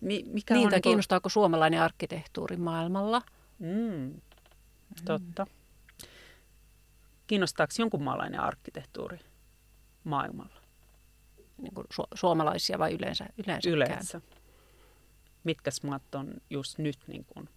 [0.00, 3.22] Mi- mikä niin, on tai niinku- kiinnostaako suomalainen arkkitehtuuri maailmalla?
[3.58, 4.20] Mm,
[5.04, 5.46] totta.
[7.26, 9.18] Kiinnostaako jonkun maalainen arkkitehtuuri
[10.04, 10.59] maailmalla?
[11.60, 13.26] Niin kuin su- suomalaisia vai yleensä?
[13.46, 13.74] Yleensäkään?
[13.76, 14.20] Yleensä.
[15.44, 17.48] Mitkä maat on just nyt niin kuin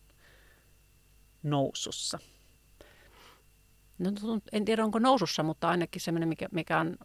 [1.43, 2.19] nousussa?
[3.99, 6.97] No, tunt- en tiedä onko nousussa, mutta ainakin semmoinen, mikä, mikä on,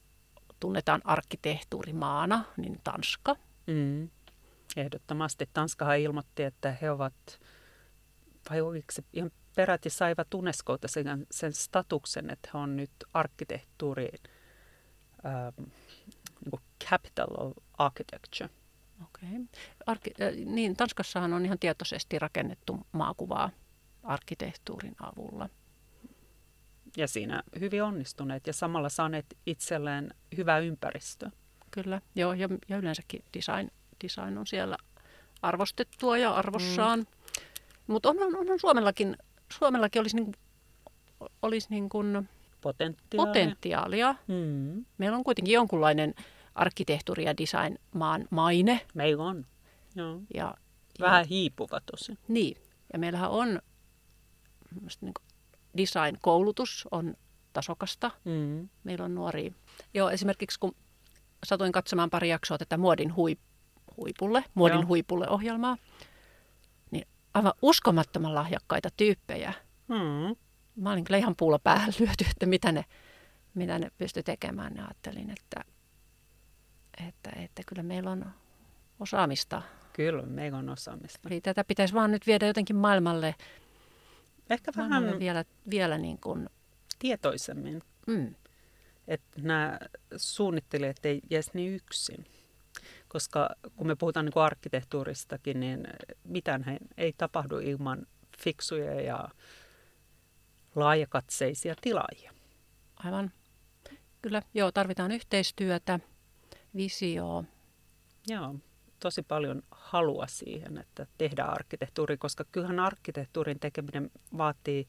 [0.61, 3.37] tunnetaan arkkitehtuurimaana, niin Tanska.
[3.67, 4.09] Mm.
[4.77, 5.49] Ehdottomasti.
[5.53, 7.41] Tanskahan ilmoitti, että he ovat,
[8.51, 14.09] vai oliko se ihan peräti saivat Unescolta sen, sen statuksen, että he on nyt arkkitehtuuri,
[15.27, 15.71] ähm,
[16.45, 18.51] niin kuin capital of architecture.
[19.05, 19.29] Okay.
[19.87, 23.51] Arki, äh, niin, Tanskassahan on ihan tietoisesti rakennettu maakuvaa
[24.03, 25.49] arkkitehtuurin avulla.
[26.97, 31.31] Ja siinä hyvin onnistuneet ja samalla saaneet itselleen hyvää ympäristöä.
[31.71, 33.71] Kyllä, joo, ja, ja yleensäkin design,
[34.05, 34.77] design on siellä
[35.43, 36.99] arvostettua ja arvossaan.
[36.99, 37.07] Mm.
[37.87, 39.17] Mutta on, on, onhan Suomellakin,
[39.53, 40.33] Suomellakin olisi, niin,
[41.43, 42.29] olisi niin kuin
[42.61, 43.27] Potentiaalia.
[43.27, 44.15] potentiaalia.
[44.27, 44.85] Mm.
[44.99, 46.15] Meillä on kuitenkin jonkunlainen
[46.55, 48.81] arkkitehtuuri- ja design-maan maine.
[48.95, 49.47] Meillä on.
[49.95, 50.21] Joo.
[50.35, 50.55] Ja,
[51.01, 52.19] Vähän ja, hiipuva tosi.
[52.29, 52.57] niin,
[52.93, 53.61] ja meillähän on
[55.01, 55.15] niin
[55.77, 57.15] design-koulutus on
[57.53, 58.11] tasokasta.
[58.25, 58.69] Mm.
[58.85, 59.53] Meillä on nuoria.
[59.95, 60.75] Joo, esimerkiksi kun
[61.47, 63.37] satuin katsomaan pari jaksoa tätä Muodin hui,
[63.97, 64.87] huipulle, Muodin Joo.
[64.87, 65.77] huipulle ohjelmaa,
[66.91, 69.53] niin aivan uskomattoman lahjakkaita tyyppejä.
[69.89, 70.37] Mm.
[70.79, 72.85] Mä olin kyllä ihan puulla päähän lyöty, että mitä ne,
[73.55, 74.77] mitä ne pystyi tekemään.
[74.77, 75.65] Ja ajattelin, että,
[77.09, 78.27] että, että kyllä meillä on
[79.01, 79.63] osaamista.
[79.93, 81.29] Kyllä, meillä on osaamista.
[81.29, 83.35] Eli tätä pitäisi vaan nyt viedä jotenkin maailmalle,
[84.51, 86.49] Ehkä vähän maailmalle vielä, vielä niin kuin,
[86.99, 88.35] tietoisemmin, mm,
[89.09, 89.79] että nämä
[90.17, 92.25] suunnittelijat ei jäisi niin yksin.
[93.09, 95.87] Koska kun me puhutaan niin kuin arkkitehtuuristakin, niin
[96.25, 98.07] mitään ei tapahdu ilman
[98.39, 99.29] fiksuja ja
[100.79, 102.33] laajakatseisia tilaajia.
[102.97, 103.33] aivan,
[104.23, 106.01] kyllä, joo, tarvitaan yhteistyötä,
[106.77, 107.45] visioa,
[108.29, 108.55] Joo,
[109.01, 114.89] tosi paljon halua siihen, että tehdään arkkitehtuuri, koska kyllähän arkkitehtuurin tekeminen vaatii,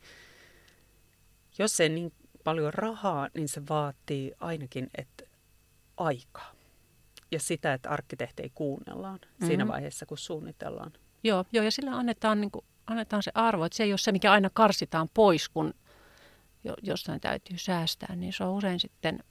[1.60, 2.14] jos ei niin
[2.44, 5.24] paljon rahaa, niin se vaatii ainakin että
[5.98, 6.52] aikaa.
[7.32, 9.48] Ja sitä, että arkkitehtei kuunnellaan mm-hmm.
[9.48, 10.94] siinä vaiheessa, kun suunnitellaan.
[11.24, 14.12] Joo, joo ja sillä annetaan, niin kuin, annetaan se arvo, että se ei ole se,
[14.12, 15.74] mikä aina karsitaan pois, kun
[16.64, 19.24] jo, jossain täytyy säästää, niin se on usein sitten,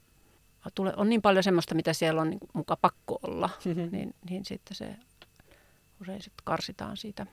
[0.75, 3.79] tule, on niin paljon semmoista, mitä siellä on niin muka pakko olla, Mhm.
[3.91, 4.95] niin, niin sitten se
[6.01, 7.25] usein sitten karsitaan siitä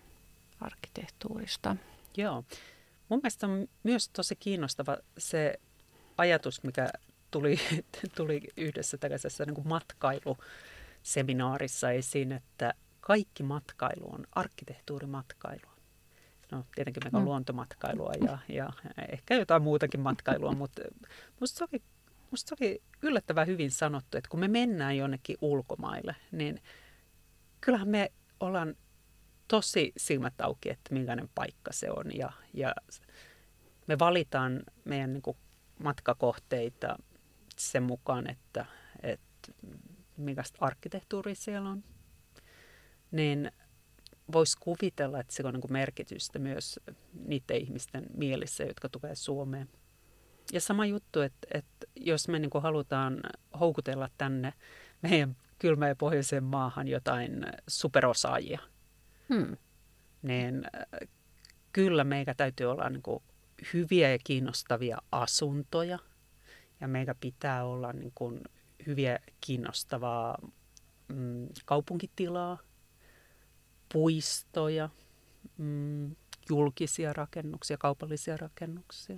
[0.60, 1.76] arkkitehtuurista.
[2.16, 2.44] Joo.
[3.08, 5.54] Mun mielestä on myös tosi kiinnostava se
[6.18, 6.88] ajatus, mikä
[7.30, 7.58] tuli,
[8.16, 15.75] tuli yhdessä tällaisessa niin kuin matkailuseminaarissa esiin, että kaikki matkailu on arkkitehtuurimatkailua.
[16.52, 17.26] No tietenkin meillä on Mm.
[17.26, 18.70] luontomatkailua ja, ja
[19.08, 20.82] ehkä jotain muutakin matkailua, mutta
[21.40, 21.82] musta se, oli,
[22.30, 26.62] musta se oli yllättävän hyvin sanottu, että kun me mennään jonnekin ulkomaille, niin
[27.60, 28.74] kyllähän me ollaan
[29.48, 32.16] tosi silmät auki, että millainen paikka se on.
[32.16, 32.74] Ja, ja
[33.86, 35.36] me valitaan meidän niin kuin,
[35.82, 36.96] matkakohteita
[37.56, 38.66] sen mukaan, että,
[39.02, 39.52] että
[40.16, 41.84] millaista arkkitehtuuria siellä on.
[43.10, 43.52] Niin
[44.32, 46.80] voisi kuvitella, että sillä on niin merkitystä myös
[47.26, 49.68] niiden ihmisten mielissä, jotka tulee Suomeen.
[50.52, 53.20] Ja sama juttu, että, että jos me niin halutaan
[53.60, 54.52] houkutella tänne
[55.02, 58.60] meidän kylmään ja pohjoiseen maahan jotain superosaajia,
[59.28, 59.56] Hmm.
[60.22, 61.08] niin äh,
[61.72, 63.22] kyllä meillä täytyy olla niin kuin
[63.74, 65.98] hyviä ja kiinnostavia asuntoja.
[66.80, 68.40] Ja meillä pitää olla niin kuin
[68.86, 70.38] hyviä kiinnostavaa
[71.08, 72.58] mm, kaupunkitilaa,
[73.96, 74.88] puistoja,
[75.58, 76.16] mm,
[76.50, 79.16] julkisia rakennuksia, kaupallisia rakennuksia.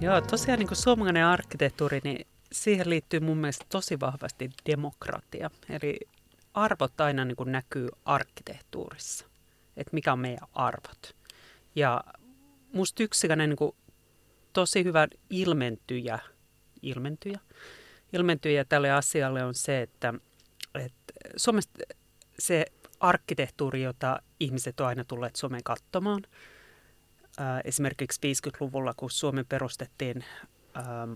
[0.00, 5.50] Joo, tosiaan niin kuin suomalainen arkkitehtuuri, niin siihen liittyy mun mielestä tosi vahvasti demokratia.
[5.68, 6.00] Eli
[6.54, 9.31] arvot aina niin kuin näkyy arkkitehtuurissa,
[9.76, 11.16] että mikä on meidän arvot.
[11.74, 12.04] Ja
[12.72, 13.72] musta yksi niin kuin
[14.52, 16.18] tosi hyvä ilmentyjä,
[16.82, 17.40] ilmentyjä,
[18.12, 20.14] ilmentyjä tälle asialle on se, että,
[20.74, 21.70] että Suomessa
[22.38, 22.66] se
[23.00, 26.22] arkkitehtuuri, jota ihmiset on aina tulleet Suomeen katsomaan,
[27.38, 30.24] ää, esimerkiksi 50-luvulla, kun Suomen perustettiin
[30.74, 31.08] ää,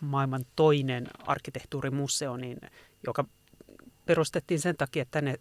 [0.00, 2.58] maailman toinen arkkitehtuurimuseo, niin,
[3.06, 3.24] joka
[4.06, 5.40] perustettiin sen takia, että tänne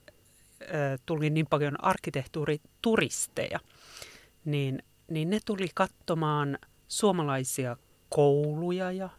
[1.06, 3.60] tuli niin paljon arkkitehtuurituristeja,
[4.46, 6.58] niin, niin ne tuli katsomaan
[6.88, 7.78] suomalaisia
[8.10, 9.10] kouluja ja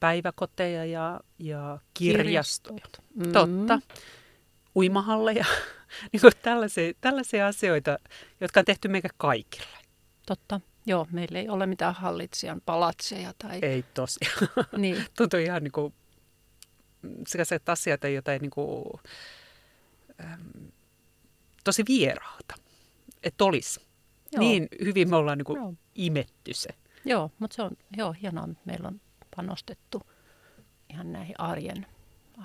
[0.00, 2.84] päiväkoteja ja, ja kirjastoja.
[3.14, 3.32] Mm-hmm.
[3.32, 3.80] Totta.
[4.76, 5.44] Uimahalleja.
[6.12, 7.98] niin kuin tällaisia, tällaisia asioita,
[8.40, 9.78] jotka on tehty meidän kaikille.
[10.26, 10.60] Totta.
[10.86, 13.32] Joo, meillä ei ole mitään hallitsijan palatseja.
[13.38, 13.58] Tai...
[13.62, 14.48] Ei tosiaan.
[14.76, 15.04] niin.
[15.16, 15.94] Tuntuu ihan niin kuin
[17.26, 19.00] sellaiset asiat, joita ei niin kuin,
[21.64, 22.54] tosi vieraalta,
[23.22, 23.80] että olisi.
[24.32, 24.40] Joo.
[24.40, 26.68] Niin hyvin me ollaan niin kuin imetty se.
[27.04, 29.00] Joo, mutta se on joo, hienoa, että meillä on
[29.36, 30.02] panostettu
[30.90, 31.86] ihan näihin arjen,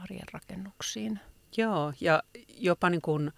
[0.04, 1.20] arjen rakennuksiin.
[1.58, 2.24] Joo, ja
[2.58, 3.32] jopa niin kuin,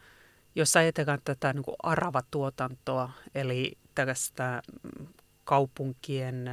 [0.55, 5.07] jos ajatellaan tätä niin kuin aravatuotantoa, eli tällaista mm,
[5.43, 6.49] kaupunkien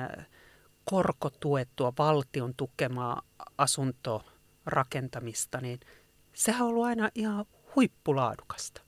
[0.85, 3.23] korkotuettua valtion tukemaa
[3.59, 5.81] asuntorakentamista, niin
[6.35, 7.47] sehän on ollut aina ihan
[7.77, 8.83] huippulaadukasta.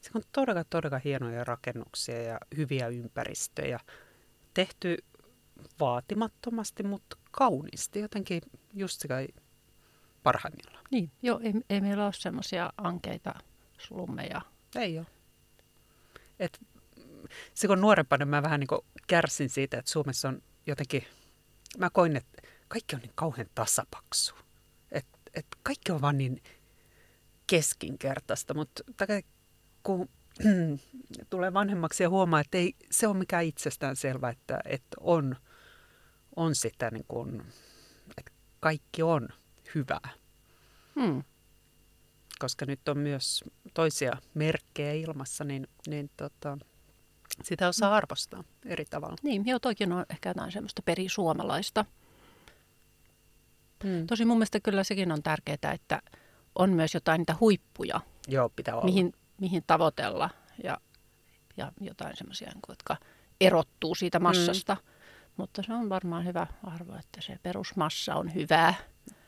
[0.00, 3.80] Se on todella, todella hienoja rakennuksia ja hyviä ympäristöjä.
[4.54, 4.96] Tehty
[5.80, 8.42] vaatimattomasti, mutta kauniisti, jotenkin
[8.74, 9.08] just se
[10.22, 10.84] parhaimmillaan.
[10.90, 13.34] Niin, joo, ei, ei meillä ole semmoisia ankeita
[13.78, 14.40] slummeja.
[14.76, 15.06] Ei ole.
[16.38, 16.60] Et,
[17.54, 18.68] se kun nuorempana mä vähän niin
[19.06, 21.04] kärsin siitä, että Suomessa on jotenkin,
[21.78, 24.34] mä koin, että kaikki on niin kauhean tasapaksu.
[24.92, 26.42] Että et kaikki on vaan niin
[27.46, 28.82] keskinkertaista, mutta
[29.82, 30.08] kun
[31.30, 35.36] tulee vanhemmaksi ja huomaa, että ei se ole mikään itsestään selvä, että, että on,
[36.36, 37.42] on sitä niin kuin,
[38.18, 39.28] että kaikki on
[39.74, 40.10] hyvää.
[41.00, 41.22] Hmm.
[42.38, 46.58] Koska nyt on myös toisia merkkejä ilmassa, niin, niin tota,
[47.42, 47.96] sitä osaa hmm.
[47.96, 49.16] arvostaa eri tavalla.
[49.22, 51.84] Niin, joo, toikin on ehkä jotain semmoista perisuomalaista.
[53.84, 54.06] Hmm.
[54.06, 56.02] Tosi mun mielestä kyllä sekin on tärkeää, että
[56.54, 58.84] on myös jotain niitä huippuja, joo, pitää olla.
[58.84, 60.30] Mihin, mihin tavoitella
[60.64, 60.78] ja,
[61.56, 62.96] ja jotain semmoisia, niin jotka
[63.40, 64.74] erottuu siitä massasta.
[64.74, 64.94] Hmm.
[65.36, 68.74] Mutta se on varmaan hyvä arvo, että se perusmassa on hyvää.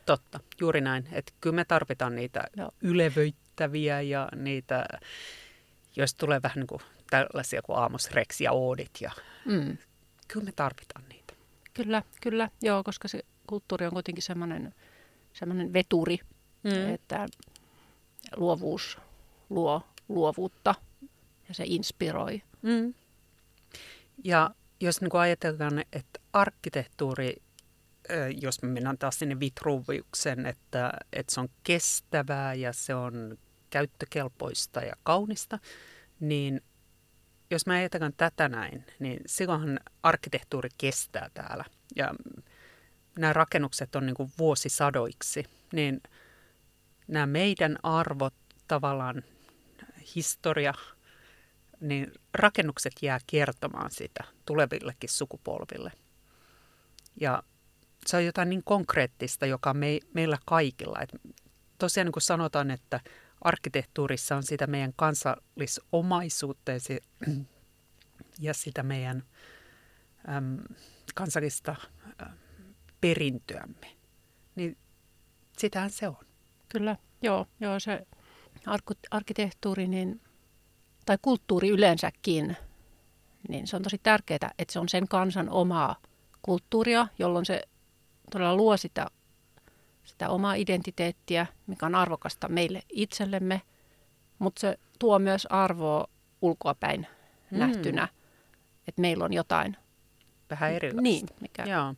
[0.05, 1.07] Totta, juuri näin.
[1.11, 2.71] Että kyllä me tarvitaan niitä Joo.
[2.81, 4.85] ylevöittäviä ja niitä,
[5.95, 8.91] jos tulee vähän niin kuin tällaisia kuin Aamos Rex ja Oodit.
[9.01, 9.11] Ja
[9.45, 9.77] mm.
[10.27, 11.33] Kyllä me tarvitaan niitä.
[11.73, 12.49] Kyllä, kyllä.
[12.61, 14.73] Joo, koska se kulttuuri on kuitenkin semmoinen,
[15.33, 16.19] semmoinen veturi,
[16.67, 16.93] mm.
[16.93, 17.27] että
[18.35, 18.97] luovuus
[19.49, 20.75] luo luovuutta
[21.47, 22.41] ja se inspiroi.
[22.61, 22.93] Mm.
[24.23, 24.49] Ja
[24.79, 27.35] jos niin ajatellaan, että arkkitehtuuri,
[28.41, 33.37] jos me mennään taas sinne Vitruviuksen, että, että se on kestävää ja se on
[33.69, 35.59] käyttökelpoista ja kaunista,
[36.19, 36.61] niin
[37.51, 41.65] jos me ajatellaan tätä näin, niin silloinhan arkkitehtuuri kestää täällä.
[41.95, 42.13] Ja
[43.19, 46.01] nämä rakennukset on niin kuin vuosisadoiksi, niin
[47.07, 48.33] nämä meidän arvot,
[48.67, 49.23] tavallaan
[50.15, 50.73] historia,
[51.79, 55.91] niin rakennukset jää kertomaan sitä tulevillekin sukupolville.
[57.21, 57.43] Ja
[58.05, 60.99] se on jotain niin konkreettista, joka me, meillä kaikilla.
[61.01, 61.09] Et
[61.77, 62.99] tosiaan niin kuin sanotaan, että
[63.41, 66.99] arkkitehtuurissa on sitä meidän kansallisomaisuutta ja, se,
[68.39, 69.23] ja sitä meidän
[70.29, 70.57] äm,
[71.15, 71.75] kansallista
[72.21, 72.37] äm,
[73.01, 73.97] perintöämme.
[74.55, 74.77] Niin
[75.57, 76.26] sitähän se on.
[76.77, 78.07] Kyllä, joo, joo se
[79.11, 80.21] arkkitehtuuri niin
[81.05, 82.57] tai kulttuuri yleensäkin,
[83.49, 85.95] niin se on tosi tärkeää, että se on sen kansan omaa
[86.41, 87.61] kulttuuria, jolloin se
[88.31, 89.07] todella luo sitä,
[90.03, 93.61] sitä omaa identiteettiä, mikä on arvokasta meille itsellemme,
[94.39, 96.07] mutta se tuo myös arvoa
[96.41, 97.07] ulkoapäin
[97.51, 97.59] mm.
[97.59, 98.07] nähtynä,
[98.87, 99.77] että meillä on jotain.
[100.49, 101.01] Vähän erilaista.
[101.01, 101.63] Niin, mikä...
[101.63, 101.95] Joo.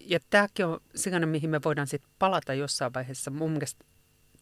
[0.00, 3.30] Ja tämäkin on sellainen, mihin me voidaan sitten palata jossain vaiheessa.
[3.30, 3.84] Mun mielestä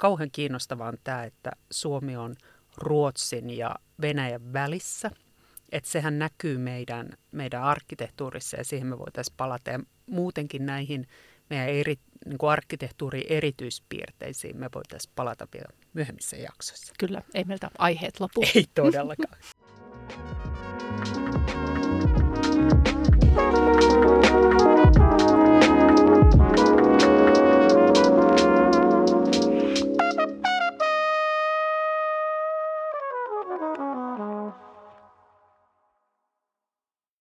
[0.01, 2.34] kauhean kiinnostavaa on tämä, että Suomi on
[2.76, 5.11] Ruotsin ja Venäjän välissä.
[5.72, 9.70] Että sehän näkyy meidän, meidän arkkitehtuurissa ja siihen me voitaisiin palata.
[9.70, 11.07] Ja muutenkin näihin
[11.51, 11.96] meidän eri,
[12.26, 16.94] niin kuin arkkitehtuurin erityispiirteisiin me voitaisiin palata vielä myöhemmissä jaksoissa.
[16.98, 18.42] Kyllä, ei meiltä aiheet lopu.
[18.55, 19.38] Ei todellakaan.